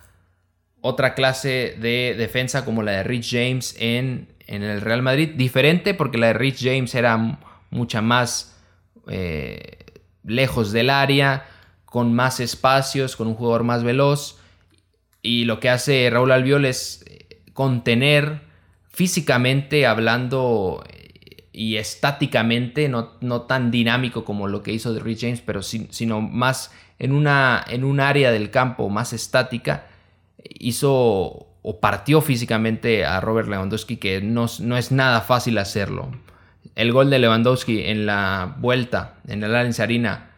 otra 0.80 1.14
clase 1.14 1.76
de 1.80 2.16
defensa 2.18 2.64
como 2.64 2.82
la 2.82 2.90
de 2.90 3.04
Rich 3.04 3.30
James 3.30 3.76
en, 3.78 4.26
el 4.48 4.80
Real 4.80 5.00
Madrid. 5.00 5.30
Diferente 5.36 5.94
porque 5.94 6.18
la 6.18 6.26
de 6.26 6.32
Rich 6.32 6.64
James 6.64 6.92
era 6.96 7.38
mucha 7.70 8.02
más 8.02 8.58
eh, 9.06 9.76
lejos 10.24 10.72
del 10.72 10.90
área, 10.90 11.46
con 11.84 12.12
más 12.12 12.40
espacios, 12.40 13.14
con 13.14 13.28
un 13.28 13.34
jugador 13.34 13.62
más 13.62 13.84
veloz. 13.84 14.40
Y 15.22 15.44
lo 15.44 15.60
que 15.60 15.70
hace 15.70 16.10
Raúl 16.10 16.32
Albiol 16.32 16.64
es 16.64 17.04
eh, 17.06 17.44
contener 17.52 18.40
físicamente 18.88 19.86
hablando 19.86 20.82
y 21.52 21.76
estáticamente, 21.76 22.88
no, 22.88 23.12
no, 23.20 23.42
tan 23.42 23.70
dinámico 23.70 24.24
como 24.24 24.48
lo 24.48 24.62
que 24.62 24.72
hizo 24.72 24.94
de 24.94 25.00
Rich 25.00 25.20
James, 25.20 25.42
pero 25.42 25.62
sino 25.62 26.20
más 26.20 26.72
en, 26.98 27.12
una, 27.12 27.62
en 27.68 27.84
un 27.84 28.00
área 28.00 28.30
del 28.30 28.50
campo 28.50 28.88
más 28.88 29.12
estática, 29.12 29.86
hizo 30.58 31.46
o 31.62 31.78
partió 31.80 32.20
físicamente 32.20 33.04
a 33.04 33.20
Robert 33.20 33.48
Lewandowski, 33.48 33.96
que 33.96 34.20
no, 34.20 34.46
no 34.60 34.76
es 34.76 34.90
nada 34.90 35.20
fácil 35.20 35.58
hacerlo. 35.58 36.10
El 36.74 36.92
gol 36.92 37.10
de 37.10 37.18
Lewandowski 37.18 37.84
en 37.84 38.06
la 38.06 38.56
vuelta, 38.58 39.14
en 39.28 39.44
el 39.44 39.54
Allianz 39.54 39.78
Arena, 39.78 40.30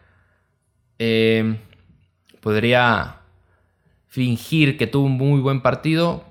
eh, 0.99 1.57
podría 2.41 3.17
fingir 4.07 4.77
que 4.77 4.87
tuvo 4.87 5.05
un 5.07 5.17
muy 5.17 5.41
buen 5.41 5.61
partido, 5.61 6.23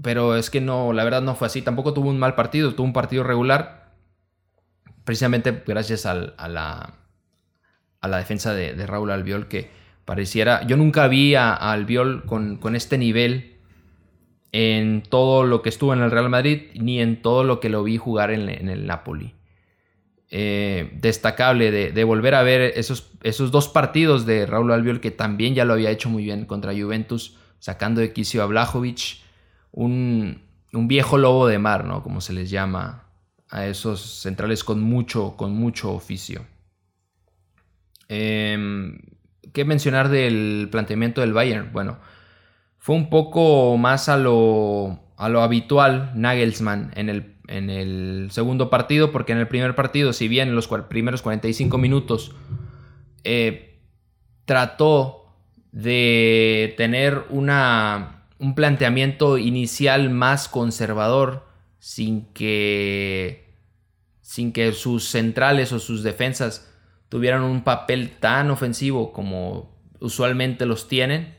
pero 0.00 0.36
es 0.36 0.50
que 0.50 0.60
no, 0.60 0.92
la 0.92 1.02
verdad 1.02 1.22
no 1.22 1.34
fue 1.34 1.48
así. 1.48 1.62
Tampoco 1.62 1.92
tuvo 1.92 2.08
un 2.08 2.18
mal 2.18 2.34
partido, 2.34 2.74
tuvo 2.74 2.86
un 2.86 2.92
partido 2.92 3.24
regular, 3.24 3.87
precisamente 5.08 5.62
gracias 5.66 6.06
a 6.06 6.14
la 6.14 6.98
a 8.00 8.08
la 8.08 8.18
defensa 8.18 8.54
de, 8.54 8.86
Raúl 8.86 9.10
Albiol 9.10 9.48
que 9.48 9.70
pareciera, 10.04 10.66
yo 10.66 10.76
nunca 10.76 11.08
vi 11.08 11.34
a, 11.34 11.52
Albiol 11.54 12.24
con, 12.24 12.58
este 12.74 12.98
nivel 12.98 13.56
en 14.52 15.02
todo 15.02 15.44
lo 15.44 15.62
que 15.62 15.68
estuvo 15.68 15.92
en 15.92 16.00
el 16.00 16.10
Real 16.10 16.30
Madrid 16.30 16.70
ni 16.74 17.00
en 17.00 17.20
todo 17.20 17.44
lo 17.44 17.60
que 17.60 17.68
lo 17.68 17.82
vi 17.82 17.96
jugar 17.96 18.30
en, 18.30 18.48
el 18.68 18.86
Napoli. 18.86 19.34
Eh, 20.30 20.90
destacable 21.00 21.70
de, 21.70 22.04
volver 22.04 22.34
a 22.34 22.42
ver 22.42 22.72
esos, 22.76 23.12
esos 23.22 23.50
dos 23.50 23.68
partidos 23.68 24.26
de 24.26 24.46
Raúl 24.46 24.72
Albiol 24.72 25.00
que 25.00 25.10
también 25.10 25.54
ya 25.54 25.64
lo 25.64 25.72
había 25.74 25.90
hecho 25.90 26.08
muy 26.08 26.22
bien 26.22 26.46
contra 26.46 26.72
Juventus, 26.72 27.36
sacando 27.58 28.00
de 28.00 28.12
quicio 28.12 28.42
a 28.42 28.46
Blajovic, 28.46 29.18
un, 29.72 30.42
un, 30.72 30.88
viejo 30.88 31.18
lobo 31.18 31.46
de 31.46 31.58
mar, 31.58 31.84
¿no? 31.84 32.02
Como 32.02 32.20
se 32.20 32.32
les 32.32 32.50
llama 32.50 33.07
a 33.50 33.66
esos 33.66 34.00
centrales 34.00 34.64
con 34.64 34.80
mucho, 34.80 35.36
con 35.36 35.52
mucho 35.52 35.92
oficio. 35.92 36.44
Eh, 38.08 38.98
¿Qué 39.52 39.64
mencionar 39.64 40.08
del 40.08 40.68
planteamiento 40.70 41.20
del 41.20 41.32
Bayern? 41.32 41.72
Bueno, 41.72 41.98
fue 42.78 42.96
un 42.96 43.10
poco 43.10 43.76
más 43.76 44.08
a 44.08 44.16
lo, 44.16 45.00
a 45.16 45.28
lo 45.28 45.42
habitual 45.42 46.12
Nagelsmann 46.14 46.92
en 46.94 47.08
el, 47.08 47.34
en 47.48 47.70
el 47.70 48.28
segundo 48.30 48.70
partido, 48.70 49.10
porque 49.10 49.32
en 49.32 49.38
el 49.38 49.48
primer 49.48 49.74
partido, 49.74 50.12
si 50.12 50.28
bien 50.28 50.48
en 50.48 50.54
los 50.54 50.68
primeros 50.88 51.22
45 51.22 51.76
minutos 51.78 52.34
eh, 53.24 53.80
trató 54.44 55.34
de 55.72 56.74
tener 56.76 57.24
una, 57.30 58.26
un 58.38 58.54
planteamiento 58.54 59.38
inicial 59.38 60.10
más 60.10 60.48
conservador, 60.48 61.47
sin 61.78 62.26
que, 62.32 63.54
sin 64.20 64.52
que 64.52 64.72
sus 64.72 65.08
centrales 65.08 65.72
o 65.72 65.78
sus 65.78 66.02
defensas 66.02 66.68
tuvieran 67.08 67.42
un 67.42 67.62
papel 67.62 68.10
tan 68.20 68.50
ofensivo 68.50 69.12
como 69.12 69.70
usualmente 70.00 70.66
los 70.66 70.88
tienen, 70.88 71.34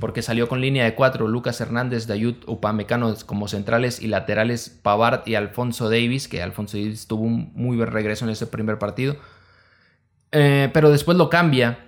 porque 0.00 0.22
salió 0.22 0.48
con 0.48 0.60
línea 0.60 0.84
de 0.84 0.94
cuatro 0.94 1.28
Lucas 1.28 1.60
Hernández, 1.60 2.06
Dayut, 2.06 2.48
Upamecano 2.48 3.14
como 3.26 3.46
centrales 3.46 4.00
y 4.00 4.08
laterales 4.08 4.68
Pavard 4.68 5.26
y 5.26 5.36
Alfonso 5.36 5.88
Davis, 5.88 6.26
que 6.26 6.42
Alfonso 6.42 6.76
Davis 6.76 7.06
tuvo 7.06 7.22
un 7.22 7.52
muy 7.54 7.76
buen 7.76 7.90
regreso 7.90 8.24
en 8.24 8.32
ese 8.32 8.46
primer 8.46 8.78
partido, 8.78 9.16
eh, 10.32 10.68
pero 10.72 10.90
después 10.90 11.16
lo 11.16 11.30
cambia, 11.30 11.78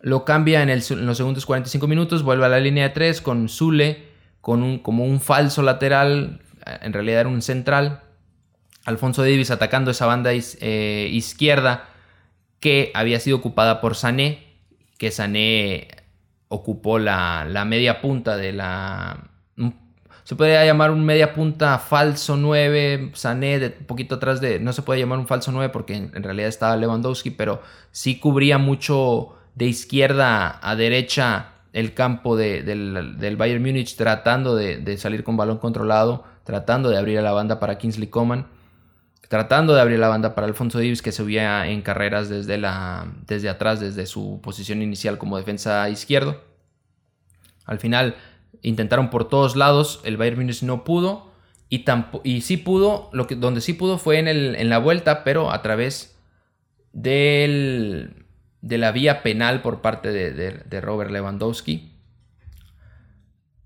lo 0.00 0.24
cambia 0.24 0.62
en, 0.62 0.68
los 0.68 1.16
segundos 1.16 1.44
45 1.44 1.88
minutos, 1.88 2.22
vuelve 2.22 2.46
a 2.46 2.48
la 2.48 2.60
línea 2.60 2.84
de 2.84 2.90
tres 2.90 3.20
con 3.20 3.48
Zule, 3.48 4.10
con 4.40 4.62
un, 4.62 4.78
como 4.78 5.04
un 5.04 5.20
falso 5.20 5.62
lateral, 5.62 6.40
en 6.64 6.92
realidad 6.92 7.20
era 7.20 7.28
un 7.28 7.42
central, 7.42 8.02
Alfonso 8.84 9.22
Davis 9.22 9.50
atacando 9.50 9.90
esa 9.90 10.06
banda 10.06 10.30
eh, 10.32 11.08
izquierda, 11.12 11.88
que 12.60 12.90
había 12.94 13.20
sido 13.20 13.38
ocupada 13.38 13.80
por 13.80 13.94
Sané, 13.94 14.46
que 14.98 15.10
Sané 15.10 15.88
ocupó 16.48 16.98
la, 16.98 17.46
media 17.66 18.00
punta 18.00 18.36
de 18.36 18.52
la... 18.52 19.30
O 19.58 19.72
se 20.24 20.36
puede 20.36 20.64
llamar 20.64 20.90
un 20.90 21.04
media 21.04 21.32
punta 21.32 21.78
falso 21.78 22.36
9, 22.36 23.12
Sané 23.14 23.58
de 23.58 23.76
un 23.80 23.86
poquito 23.86 24.16
atrás 24.16 24.40
de, 24.40 24.60
no 24.60 24.72
se 24.72 24.82
puede 24.82 25.00
llamar 25.00 25.18
un 25.18 25.26
falso 25.26 25.50
9 25.50 25.70
porque 25.70 25.96
en, 25.96 26.22
realidad 26.22 26.48
estaba 26.48 26.76
Lewandowski, 26.76 27.30
pero 27.30 27.62
sí 27.90 28.20
cubría 28.20 28.58
mucho 28.58 29.34
de 29.54 29.64
izquierda 29.66 30.60
a 30.62 30.76
derecha 30.76 31.54
el 31.72 31.94
campo 31.94 32.36
del, 32.36 33.36
Bayern 33.36 33.62
Múnich 33.62 33.96
tratando 33.96 34.56
de, 34.56 34.96
salir 34.98 35.24
con 35.24 35.36
balón 35.36 35.58
controlado, 35.58 36.24
tratando 36.44 36.90
de 36.90 36.98
abrir 36.98 37.18
a 37.18 37.22
la 37.22 37.32
banda 37.32 37.60
para 37.60 37.78
Kingsley 37.78 38.08
Coman, 38.08 38.46
tratando 39.28 39.74
de 39.74 39.80
abrir 39.80 39.98
la 39.98 40.08
banda 40.08 40.34
para 40.34 40.46
Alfonso 40.46 40.78
Davis 40.78 41.02
que 41.02 41.12
subía 41.12 41.68
en 41.68 41.82
carreras 41.82 42.28
desde, 42.28 42.58
la, 42.58 43.12
desde 43.26 43.48
atrás, 43.48 43.78
desde 43.78 44.06
su 44.06 44.40
posición 44.42 44.82
inicial 44.82 45.18
como 45.18 45.36
defensa 45.36 45.88
izquierdo. 45.88 46.40
Al 47.64 47.78
final 47.78 48.16
intentaron 48.62 49.10
por 49.10 49.28
todos 49.28 49.54
lados, 49.54 50.00
el 50.04 50.16
Bayern 50.16 50.38
Munich 50.38 50.62
no 50.62 50.82
pudo 50.82 51.30
y, 51.68 51.84
y 52.24 52.40
sí 52.40 52.56
pudo, 52.56 53.08
lo 53.12 53.28
que, 53.28 53.36
donde 53.36 53.60
sí 53.60 53.74
pudo 53.74 53.98
fue 53.98 54.18
en, 54.18 54.26
el, 54.26 54.56
en 54.56 54.68
la 54.68 54.78
vuelta, 54.78 55.22
pero 55.22 55.52
a 55.52 55.62
través 55.62 56.18
del, 56.92 58.19
de 58.62 58.78
la 58.78 58.92
vía 58.92 59.22
penal 59.22 59.62
por 59.62 59.80
parte 59.80 60.10
de, 60.12 60.80
Robert 60.80 61.10
Lewandowski. 61.10 61.92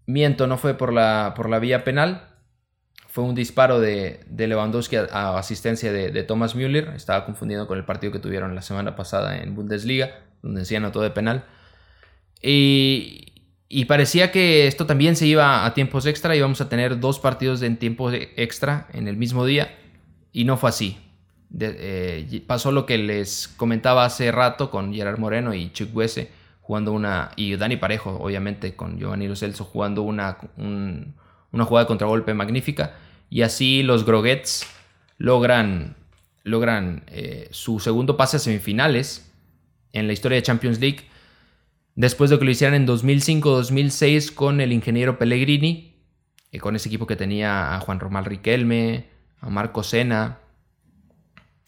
Miento, 0.06 0.46
no 0.46 0.58
fue 0.58 0.74
por 0.74 0.92
la, 0.92 1.32
por 1.34 1.48
la 1.48 1.58
vía 1.58 1.84
penal, 1.84 2.28
fue 3.08 3.24
un 3.24 3.34
disparo 3.34 3.80
de, 3.80 4.24
Lewandowski 4.36 4.96
a, 4.96 5.38
asistencia 5.38 5.92
de, 5.92 6.22
Thomas 6.24 6.54
Müller. 6.54 6.88
Estaba 6.96 7.24
confundido 7.24 7.66
con 7.66 7.78
el 7.78 7.84
partido 7.84 8.12
que 8.12 8.18
tuvieron 8.18 8.54
la 8.54 8.62
semana 8.62 8.96
pasada 8.96 9.38
en 9.38 9.54
Bundesliga, 9.54 10.24
donde 10.42 10.64
se 10.64 10.76
anotó 10.76 11.00
de 11.00 11.10
penal. 11.10 11.44
Y, 12.42 13.32
y 13.68 13.86
parecía 13.86 14.30
que 14.30 14.66
esto 14.66 14.86
también 14.86 15.16
se 15.16 15.26
iba 15.26 15.64
a 15.64 15.74
tiempos 15.74 16.06
extra, 16.06 16.36
íbamos 16.36 16.60
a 16.60 16.68
tener 16.68 17.00
dos 17.00 17.18
partidos 17.18 17.62
en 17.62 17.76
tiempo 17.78 18.10
extra 18.12 18.88
en 18.92 19.08
el 19.08 19.16
mismo 19.16 19.46
día, 19.46 19.76
y 20.32 20.44
no 20.44 20.56
fue 20.56 20.70
así. 20.70 21.03
Eh, 21.58 22.42
pasó 22.46 22.72
lo 22.72 22.86
que 22.86 22.98
les 22.98 23.48
comentaba 23.48 24.04
hace 24.04 24.32
rato 24.32 24.70
con 24.70 24.92
Gerard 24.92 25.18
Moreno 25.18 25.54
y 25.54 25.70
Chuck 25.72 25.94
Wesse 25.94 26.30
jugando 26.60 26.92
una, 26.92 27.30
y 27.36 27.56
Dani 27.56 27.76
Parejo, 27.76 28.18
obviamente, 28.20 28.74
con 28.74 28.98
Giovanni 28.98 29.28
Lo 29.28 29.36
Celso 29.36 29.64
jugando 29.64 30.02
una, 30.02 30.38
una 30.56 31.64
jugada 31.64 31.84
de 31.84 31.88
contragolpe 31.88 32.32
magnífica, 32.32 32.94
y 33.28 33.42
así 33.42 33.82
los 33.82 34.06
Groguets 34.06 34.66
logran, 35.18 35.94
logran 36.42 37.04
eh, 37.08 37.48
su 37.50 37.80
segundo 37.80 38.16
pase 38.16 38.38
a 38.38 38.40
semifinales 38.40 39.30
en 39.92 40.06
la 40.06 40.14
historia 40.14 40.36
de 40.36 40.42
Champions 40.42 40.80
League 40.80 41.04
Después 41.96 42.28
de 42.30 42.38
que 42.38 42.44
lo 42.44 42.50
hicieran 42.50 42.74
en 42.74 42.88
2005-2006 42.88 44.34
con 44.34 44.60
el 44.60 44.72
ingeniero 44.72 45.16
Pellegrini, 45.18 45.94
y 46.50 46.58
con 46.58 46.74
ese 46.74 46.88
equipo 46.88 47.06
que 47.06 47.16
tenía 47.16 47.74
a 47.74 47.80
Juan 47.80 48.00
Román 48.00 48.24
Riquelme, 48.24 49.08
a 49.40 49.48
Marco 49.48 49.82
Sena, 49.82 50.38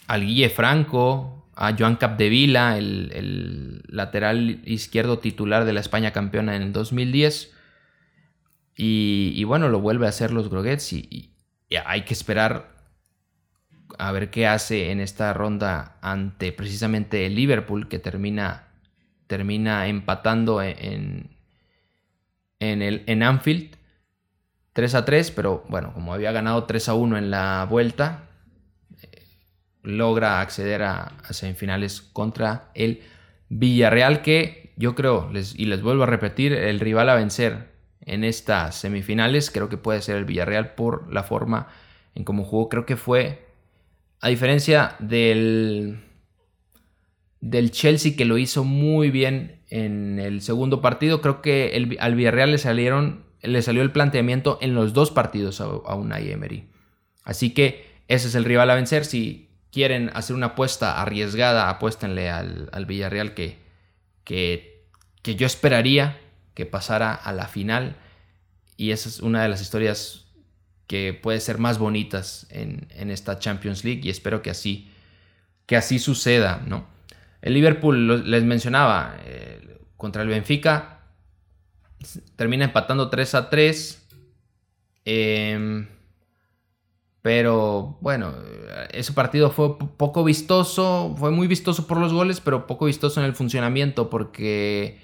al 0.06 0.24
Guille 0.24 0.50
Franco, 0.50 1.48
a 1.54 1.74
Joan 1.76 1.96
Capdevila, 1.96 2.76
el, 2.76 3.82
lateral 3.88 4.60
izquierdo 4.64 5.18
titular 5.18 5.64
de 5.64 5.72
la 5.72 5.80
España 5.80 6.12
campeona 6.12 6.56
en 6.56 6.62
el 6.62 6.72
2010. 6.72 7.52
Y, 8.78 9.42
bueno, 9.44 9.68
lo 9.70 9.80
vuelve 9.80 10.06
a 10.06 10.10
hacer 10.10 10.32
los 10.32 10.50
Groguets 10.50 10.92
y, 10.92 11.32
hay 11.84 12.02
que 12.02 12.14
esperar 12.14 12.76
a 13.98 14.12
ver 14.12 14.30
qué 14.30 14.46
hace 14.46 14.90
en 14.90 15.00
esta 15.00 15.32
ronda 15.32 15.96
ante 16.00 16.52
precisamente 16.52 17.26
el 17.26 17.34
Liverpool 17.34 17.88
que 17.88 17.98
termina 17.98 18.68
termina 19.26 19.88
empatando 19.88 20.62
en, 20.62 21.30
en, 22.60 22.82
el, 22.82 23.02
en 23.06 23.22
Anfield 23.24 23.76
3 24.76 24.94
a 24.94 25.04
3, 25.06 25.30
pero 25.30 25.64
bueno, 25.68 25.94
como 25.94 26.12
había 26.12 26.32
ganado 26.32 26.64
3 26.64 26.90
a 26.90 26.94
1 26.94 27.16
en 27.16 27.30
la 27.30 27.66
vuelta, 27.68 28.28
logra 29.86 30.40
acceder 30.40 30.82
a, 30.82 31.12
semifinales 31.30 32.02
contra 32.02 32.70
el 32.74 33.02
Villarreal, 33.48 34.22
que 34.22 34.72
yo 34.76 34.94
creo, 34.94 35.30
les, 35.32 35.58
y 35.58 35.66
les 35.66 35.80
vuelvo 35.80 36.02
a 36.02 36.06
repetir, 36.06 36.52
el 36.52 36.80
rival 36.80 37.08
a 37.08 37.14
vencer 37.14 37.76
en 38.00 38.24
estas 38.24 38.76
semifinales 38.76 39.50
creo 39.50 39.68
que 39.68 39.76
puede 39.76 40.00
ser 40.00 40.16
el 40.16 40.24
Villarreal 40.24 40.74
por 40.74 41.12
la 41.12 41.22
forma 41.22 41.68
en 42.14 42.24
cómo 42.24 42.44
jugó. 42.44 42.68
Creo 42.68 42.86
que 42.86 42.96
fue, 42.96 43.46
a 44.20 44.28
diferencia 44.28 44.96
del 44.98 46.02
del 47.40 47.70
Chelsea 47.70 48.16
que 48.16 48.24
lo 48.24 48.38
hizo 48.38 48.64
muy 48.64 49.10
bien 49.10 49.60
en 49.70 50.18
el 50.18 50.40
segundo 50.40 50.80
partido. 50.80 51.20
Creo 51.20 51.42
que 51.42 51.96
al 52.00 52.14
Villarreal 52.14 52.50
le, 52.50 52.58
salieron, 52.58 53.24
le 53.42 53.62
salió 53.62 53.82
el 53.82 53.92
planteamiento 53.92 54.58
en 54.60 54.74
los 54.74 54.92
dos 54.92 55.10
partidos 55.10 55.60
a, 55.60 55.64
a 55.64 55.94
Unai 55.94 56.30
Emery. 56.30 56.68
Así 57.24 57.50
que 57.50 57.86
ese 58.08 58.28
es 58.28 58.34
el 58.34 58.44
rival 58.44 58.70
a 58.70 58.74
vencer. 58.74 59.04
Si 59.04 59.50
quieren 59.72 60.10
hacer 60.14 60.36
una 60.36 60.46
apuesta 60.46 61.00
arriesgada, 61.00 61.68
apuéstenle 61.68 62.30
al, 62.30 62.68
al 62.72 62.86
Villarreal 62.86 63.34
que, 63.34 63.58
que, 64.24 64.84
que, 65.22 65.36
yo 65.36 65.46
esperaría 65.46 66.18
que 66.54 66.66
pasara 66.66 67.14
a 67.14 67.32
la 67.32 67.46
final. 67.46 67.96
Y 68.76 68.90
esa 68.90 69.08
es 69.08 69.20
una 69.20 69.42
de 69.42 69.48
las 69.48 69.60
historias 69.62 70.26
que 70.86 71.18
puede 71.20 71.40
ser 71.40 71.58
más 71.58 71.78
bonitas 71.78 72.46
en, 72.50 72.86
en 72.90 73.10
esta 73.10 73.38
Champions 73.38 73.84
League 73.84 74.00
y 74.04 74.10
espero 74.10 74.42
que 74.42 74.50
así, 74.50 74.90
que 75.66 75.76
así 75.76 75.98
suceda, 75.98 76.62
¿no? 76.66 76.86
El 77.42 77.54
Liverpool, 77.54 78.28
les 78.30 78.44
mencionaba, 78.44 79.16
eh, 79.24 79.78
contra 79.96 80.22
el 80.22 80.28
Benfica, 80.28 81.00
termina 82.36 82.64
empatando 82.64 83.08
3 83.08 83.34
a 83.34 83.50
3. 83.50 84.08
Em, 85.04 85.86
pero 87.26 87.98
bueno, 88.00 88.34
ese 88.92 89.12
partido 89.12 89.50
fue 89.50 89.76
poco 89.96 90.22
vistoso, 90.22 91.16
fue 91.18 91.32
muy 91.32 91.48
vistoso 91.48 91.88
por 91.88 91.98
los 91.98 92.12
goles, 92.12 92.40
pero 92.40 92.68
poco 92.68 92.84
vistoso 92.84 93.18
en 93.18 93.26
el 93.26 93.34
funcionamiento 93.34 94.08
porque 94.10 95.00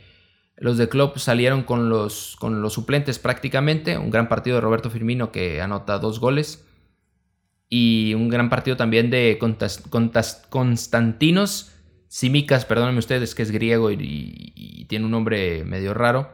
los 0.54 0.78
de 0.78 0.88
Klopp 0.88 1.16
salieron 1.16 1.64
con 1.64 1.88
los, 1.88 2.37
con 2.38 2.62
los 2.62 2.74
suplentes 2.74 3.18
prácticamente. 3.18 3.98
Un 3.98 4.11
gran 4.11 4.28
partido 4.28 4.54
de 4.54 4.61
Roberto 4.61 4.88
Firmino 4.88 5.32
que 5.32 5.61
anota 5.61 5.98
dos 5.98 6.20
goles. 6.20 6.64
Y 7.68 8.14
un 8.14 8.28
gran 8.28 8.50
partido 8.50 8.76
también 8.76 9.11
de 9.11 9.37
Constantinos 10.48 11.72
Simicas, 12.06 12.64
perdónenme 12.66 13.00
ustedes, 13.00 13.35
que 13.35 13.42
es 13.42 13.50
griego 13.50 13.90
y, 13.90 14.87
tiene 14.88 15.06
un 15.06 15.11
nombre 15.11 15.64
medio 15.64 15.92
raro, 15.92 16.30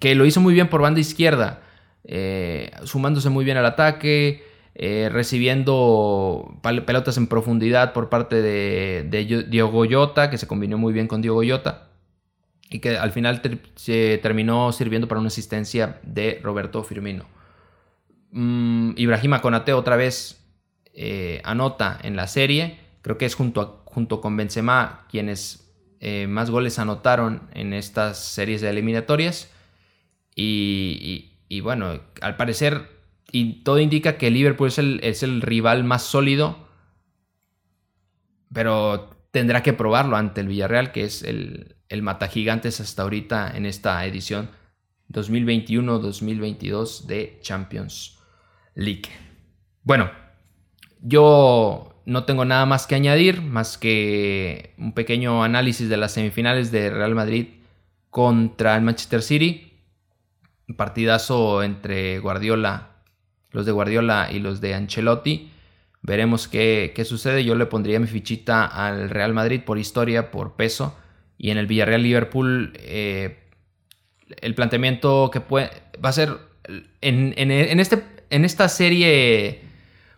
que 0.00 0.14
lo 0.14 0.24
hizo 0.24 0.40
muy 0.40 0.54
bien 0.54 0.70
por 0.70 0.80
banda 0.80 1.00
izquierda, 1.00 1.60
eh, 2.04 2.70
sumándose 2.84 3.28
muy 3.28 3.44
bien 3.44 3.58
al 3.58 3.66
ataque, 3.66 4.50
eh, 4.74 5.08
recibiendo 5.12 6.58
pelotas 6.62 7.16
en 7.16 7.26
profundidad 7.26 7.92
por 7.92 8.08
parte 8.08 8.40
de, 8.40 9.46
Diogo 9.48 9.84
Jota, 9.90 10.30
que 10.30 10.38
se 10.38 10.46
combinó 10.46 10.78
muy 10.78 10.92
bien 10.92 11.08
con 11.08 11.22
Diogo 11.22 11.42
Jota, 11.46 11.88
y 12.70 12.78
que 12.78 12.96
al 12.96 13.12
final 13.12 13.42
se 13.76 14.18
terminó 14.22 14.72
sirviendo 14.72 15.08
para 15.08 15.20
una 15.20 15.28
asistencia 15.28 16.00
de 16.02 16.40
Roberto 16.42 16.82
Firmino. 16.84 17.26
Mm, 18.30 18.92
Ibrahima 18.96 19.42
Konate 19.42 19.74
otra 19.74 19.96
vez 19.96 20.42
eh, 20.94 21.42
anota 21.44 21.98
en 22.02 22.16
la 22.16 22.26
serie, 22.26 22.78
creo 23.02 23.18
que 23.18 23.26
es 23.26 23.34
junto 23.34 23.82
junto 23.92 24.22
con 24.22 24.36
Benzema, 24.36 25.06
quienes 25.10 25.70
eh, 26.00 26.26
más 26.26 26.50
goles 26.50 26.78
anotaron 26.78 27.42
en 27.52 27.74
estas 27.74 28.18
series 28.18 28.62
de 28.62 28.70
eliminatorias. 28.70 29.50
Y, 30.34 31.60
bueno, 31.62 32.00
al 32.22 32.36
parecer, 32.36 32.88
y 33.32 33.64
todo 33.64 33.80
indica 33.80 34.18
que 34.18 34.30
Liverpool 34.30 34.68
es 34.68 34.78
el, 34.78 35.00
es 35.02 35.22
el 35.22 35.40
rival 35.40 35.84
más 35.84 36.02
sólido, 36.02 36.68
pero 38.52 39.10
tendrá 39.30 39.62
que 39.62 39.72
probarlo 39.72 40.16
ante 40.16 40.42
el 40.42 40.48
Villarreal, 40.48 40.92
que 40.92 41.04
es 41.04 41.22
el, 41.22 41.76
el 41.88 42.02
mata 42.02 42.28
gigantes 42.28 42.78
hasta 42.80 43.02
ahorita 43.02 43.56
en 43.56 43.64
esta 43.64 44.04
edición 44.04 44.50
2021-2022 45.10 47.06
de 47.06 47.38
Champions 47.40 48.18
League. 48.74 49.08
Bueno, 49.82 50.10
yo 51.00 52.02
no 52.04 52.24
tengo 52.24 52.44
nada 52.44 52.66
más 52.66 52.86
que 52.86 52.96
añadir, 52.96 53.40
más 53.40 53.78
que 53.78 54.74
un 54.76 54.92
pequeño 54.92 55.42
análisis 55.42 55.88
de 55.88 55.96
las 55.96 56.12
semifinales 56.12 56.70
de 56.70 56.90
Real 56.90 57.14
Madrid 57.14 57.46
contra 58.10 58.76
el 58.76 58.82
Manchester 58.82 59.22
City. 59.22 59.72
Un 60.68 60.76
partidazo 60.76 61.62
entre 61.62 62.18
Guardiola, 62.18 62.91
los 63.52 63.66
de 63.66 63.72
Guardiola 63.72 64.28
y 64.32 64.38
los 64.38 64.60
de 64.60 64.74
Ancelotti. 64.74 65.50
Veremos 66.02 66.48
qué, 66.48 66.92
sucede. 67.04 67.44
Yo 67.44 67.54
le 67.54 67.66
pondría 67.66 68.00
mi 68.00 68.06
fichita 68.06 68.66
al 68.66 69.08
Real 69.08 69.34
Madrid 69.34 69.62
por 69.64 69.78
historia, 69.78 70.30
por 70.30 70.56
peso. 70.56 70.96
Y 71.38 71.50
en 71.50 71.58
el 71.58 71.66
Villarreal 71.66 72.02
Liverpool, 72.02 72.72
eh, 72.80 73.38
el 74.40 74.54
planteamiento 74.54 75.30
que 75.32 75.40
puede. 75.40 75.70
Va 76.04 76.08
a 76.08 76.12
ser. 76.12 76.36
En, 77.00 77.34
en, 77.36 77.80
este, 77.80 78.02
en 78.30 78.44
esta 78.44 78.68
serie 78.68 79.62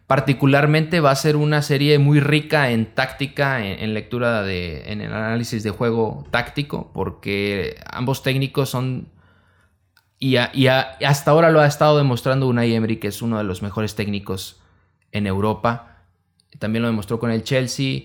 Particularmente 0.07 1.01
va 1.01 1.13
a 1.13 1.17
ser 1.17 1.35
una 1.35 1.63
serie 1.63 1.99
muy 1.99 2.21
rica 2.21 2.71
en 2.71 2.85
táctica, 2.95 3.67
en, 3.67 3.95
lectura 3.95 4.43
de, 4.43 4.93
en 4.93 5.01
el 5.01 5.11
análisis 5.11 5.63
de 5.63 5.71
juego 5.71 6.27
táctico, 6.31 6.91
porque 6.93 7.81
ambos 7.91 8.23
técnicos 8.23 8.69
son 8.69 9.09
y, 10.25 10.69
hasta 10.69 11.31
ahora 11.31 11.51
lo 11.51 11.61
ha 11.61 11.67
estado 11.67 11.99
demostrando 11.99 12.49
Unai 12.49 12.73
Emery, 12.73 12.97
que 12.97 13.09
es 13.09 13.21
uno 13.21 13.37
de 13.37 13.45
los 13.45 13.61
mejores 13.61 13.95
técnicos 13.95 14.59
en 15.13 15.27
Europa. 15.27 15.99
También 16.59 16.81
lo 16.81 16.89
demostró 16.89 17.19
con 17.19 17.31
el 17.31 17.45
Chelsea. 17.45 18.05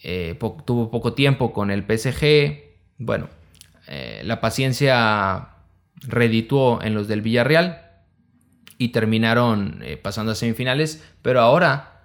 Eh, 0.00 0.38
tuvo 0.64 0.92
poco 0.92 1.14
tiempo 1.14 1.52
con 1.52 1.72
el 1.72 1.82
PSG. 1.82 2.76
Bueno, 2.98 3.28
eh, 3.88 4.22
la 4.24 4.40
paciencia 4.40 5.56
redituó 6.02 6.80
en 6.82 6.94
los 6.94 7.08
del 7.08 7.20
Villarreal 7.20 7.82
y 8.78 8.90
terminaron 8.90 9.80
eh, 9.82 9.96
pasando 9.96 10.32
a 10.32 10.34
semifinales, 10.36 11.02
pero 11.20 11.40
ahora 11.40 12.04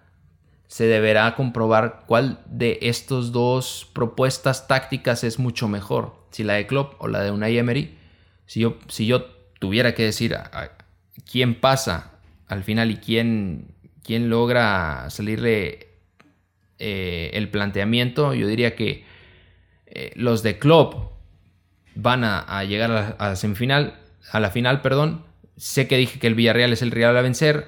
se 0.65 0.86
deberá 0.86 1.36
comprobar 1.36 2.06
cuál 2.08 2.39
de 2.47 2.80
estos 2.82 3.32
dos 3.32 3.88
propuestas 3.93 4.67
tácticas 4.67 5.24
es 5.24 5.38
mucho 5.38 5.67
mejor, 5.67 6.15
si 6.32 6.43
la 6.43 6.54
de 6.54 6.65
Klopp 6.65 6.95
o 6.97 7.08
la 7.08 7.21
de 7.21 7.30
Unai 7.30 7.60
Emery. 7.60 8.00
Si 8.47 8.62
yo, 8.62 8.80
si 8.88 9.06
yo 9.06 9.40
tuviera 9.62 9.93
que 9.93 10.04
decir 10.04 10.36
quién 11.32 11.54
pasa 11.54 12.13
al 12.47 12.63
final 12.63 12.89
y 12.89 12.97
quién, 12.97 13.67
quién 14.04 14.28
logra 14.28 15.08
salirle 15.12 15.88
eh, 16.80 17.30
el 17.34 17.47
planteamiento, 17.47 18.34
yo 18.34 18.47
diría 18.47 18.76
que 18.76 19.06
eh, 19.86 20.13
los 20.15 20.41
de 20.41 20.58
Klopp 20.58 21.12
van 21.93 22.24
a, 22.24 22.63
llegar 22.63 23.15
a 23.19 23.30
la, 23.30 23.36
semifinal, 23.36 24.00
a 24.32 24.39
la 24.39 24.50
final, 24.50 24.82
perdón. 24.82 25.26
Sé 25.58 25.88
que 25.88 25.97
dije 25.97 26.17
que 26.17 26.26
el 26.26 26.34
Villarreal 26.34 26.74
es 26.74 26.82
el 26.82 26.89
rival 26.89 27.15
a 27.15 27.21
vencer, 27.21 27.67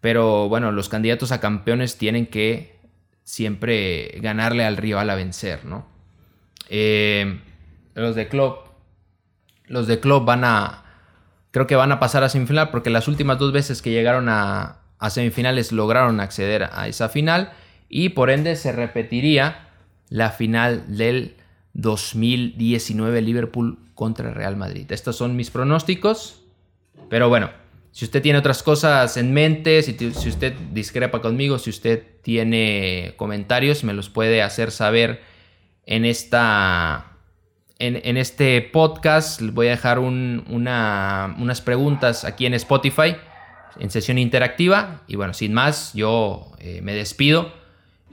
pero 0.00 0.48
bueno, 0.48 0.70
los 0.70 0.88
candidatos 0.88 1.32
a 1.32 1.40
campeones 1.40 1.98
tienen 1.98 2.28
que 2.28 2.76
siempre 3.24 4.20
ganarle 4.20 4.64
al 4.64 4.76
rival 4.76 5.10
a 5.10 5.16
vencer, 5.16 5.64
¿no? 5.64 5.84
Eh, 6.68 7.40
los 7.94 8.14
de 8.14 8.28
Klopp, 8.28 8.68
los 9.66 9.88
de 9.88 9.98
Klopp 9.98 10.26
van 10.26 10.44
a, 10.44 10.83
creo 11.54 11.68
que 11.68 11.76
van 11.76 11.92
a 11.92 12.00
pasar 12.00 12.24
a 12.24 12.28
semifinal 12.28 12.70
porque 12.70 12.90
las 12.90 13.06
últimas 13.06 13.38
dos 13.38 13.52
veces 13.52 13.80
que 13.80 13.92
llegaron 13.92 14.28
a, 14.28 14.80
semifinales 15.08 15.70
lograron 15.70 16.18
acceder 16.18 16.68
a 16.72 16.88
esa 16.88 17.08
final 17.08 17.52
y 17.88 18.08
por 18.08 18.30
ende 18.30 18.56
se 18.56 18.72
repetiría 18.72 19.68
la 20.08 20.30
final 20.30 20.82
del 20.96 21.36
2019 21.74 23.22
Liverpool 23.22 23.78
contra 23.94 24.32
Real 24.32 24.56
Madrid. 24.56 24.90
Estos 24.90 25.14
son 25.14 25.36
mis 25.36 25.52
pronósticos. 25.52 26.42
Pero 27.08 27.28
bueno, 27.28 27.52
si 27.92 28.04
usted 28.04 28.20
tiene 28.20 28.40
otras 28.40 28.64
cosas 28.64 29.16
en 29.16 29.32
mente, 29.32 29.80
si 29.84 30.28
usted 30.28 30.54
discrepa 30.72 31.20
conmigo, 31.22 31.60
si 31.60 31.70
usted 31.70 32.02
tiene 32.22 33.14
comentarios, 33.16 33.84
me 33.84 33.92
los 33.92 34.10
puede 34.10 34.42
hacer 34.42 34.72
saber 34.72 35.22
en 35.86 36.04
esta... 36.04 37.13
En, 37.78 38.16
este 38.16 38.62
podcast 38.62 39.42
voy 39.42 39.66
a 39.66 39.70
dejar 39.70 39.98
unas 39.98 41.60
preguntas 41.60 42.24
aquí 42.24 42.46
en 42.46 42.54
Spotify 42.54 43.16
en 43.78 43.90
sesión 43.90 44.18
interactiva. 44.18 45.02
Y 45.06 45.16
bueno, 45.16 45.34
sin 45.34 45.52
más, 45.52 45.92
yo 45.94 46.52
eh, 46.58 46.80
me 46.82 46.94
despido. 46.94 47.52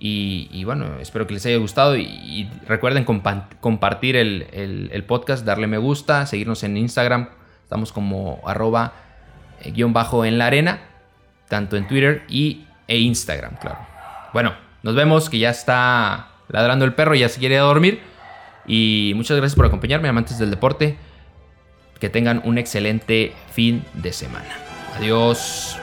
Y, 0.04 0.64
bueno, 0.64 0.98
espero 1.00 1.28
que 1.28 1.36
les 1.36 1.46
haya 1.46 1.58
gustado 1.58 1.96
y, 1.96 2.50
recuerden 2.68 3.06
compartir 3.06 4.16
el, 4.16 5.04
podcast, 5.08 5.46
darle 5.46 5.68
me 5.68 5.78
gusta, 5.78 6.26
seguirnos 6.26 6.64
en 6.64 6.76
Instagram, 6.76 7.30
estamos 7.62 7.94
como 7.94 8.42
arroba 8.48 8.94
eh, 9.62 9.70
guion 9.70 9.94
bajo 9.94 10.26
en 10.26 10.40
la 10.40 10.48
arena, 10.48 10.80
tanto 11.50 11.78
en 11.78 11.88
Twitter 11.88 12.24
y, 12.28 12.66
e 12.88 12.98
Instagram, 12.98 13.58
claro. 13.58 13.78
Bueno, 14.34 14.56
nos 14.82 14.96
vemos, 14.96 15.30
que 15.30 15.38
ya 15.38 15.52
está 15.52 16.30
ladrando 16.48 16.84
el 16.84 16.96
perro, 16.96 17.14
ya 17.14 17.30
se 17.30 17.40
quiere 17.40 17.58
dormir. 17.58 18.02
Y 18.72 19.12
muchas 19.18 19.36
gracias 19.36 19.58
por 19.58 19.66
acompañarme, 19.66 20.08
amantes 20.08 20.40
del 20.40 20.50
deporte. 20.50 20.96
Que 22.00 22.10
tengan 22.10 22.42
un 22.46 22.58
excelente 22.58 23.34
fin 23.54 23.84
de 23.96 24.14
semana. 24.14 24.48
Adiós. 24.96 25.81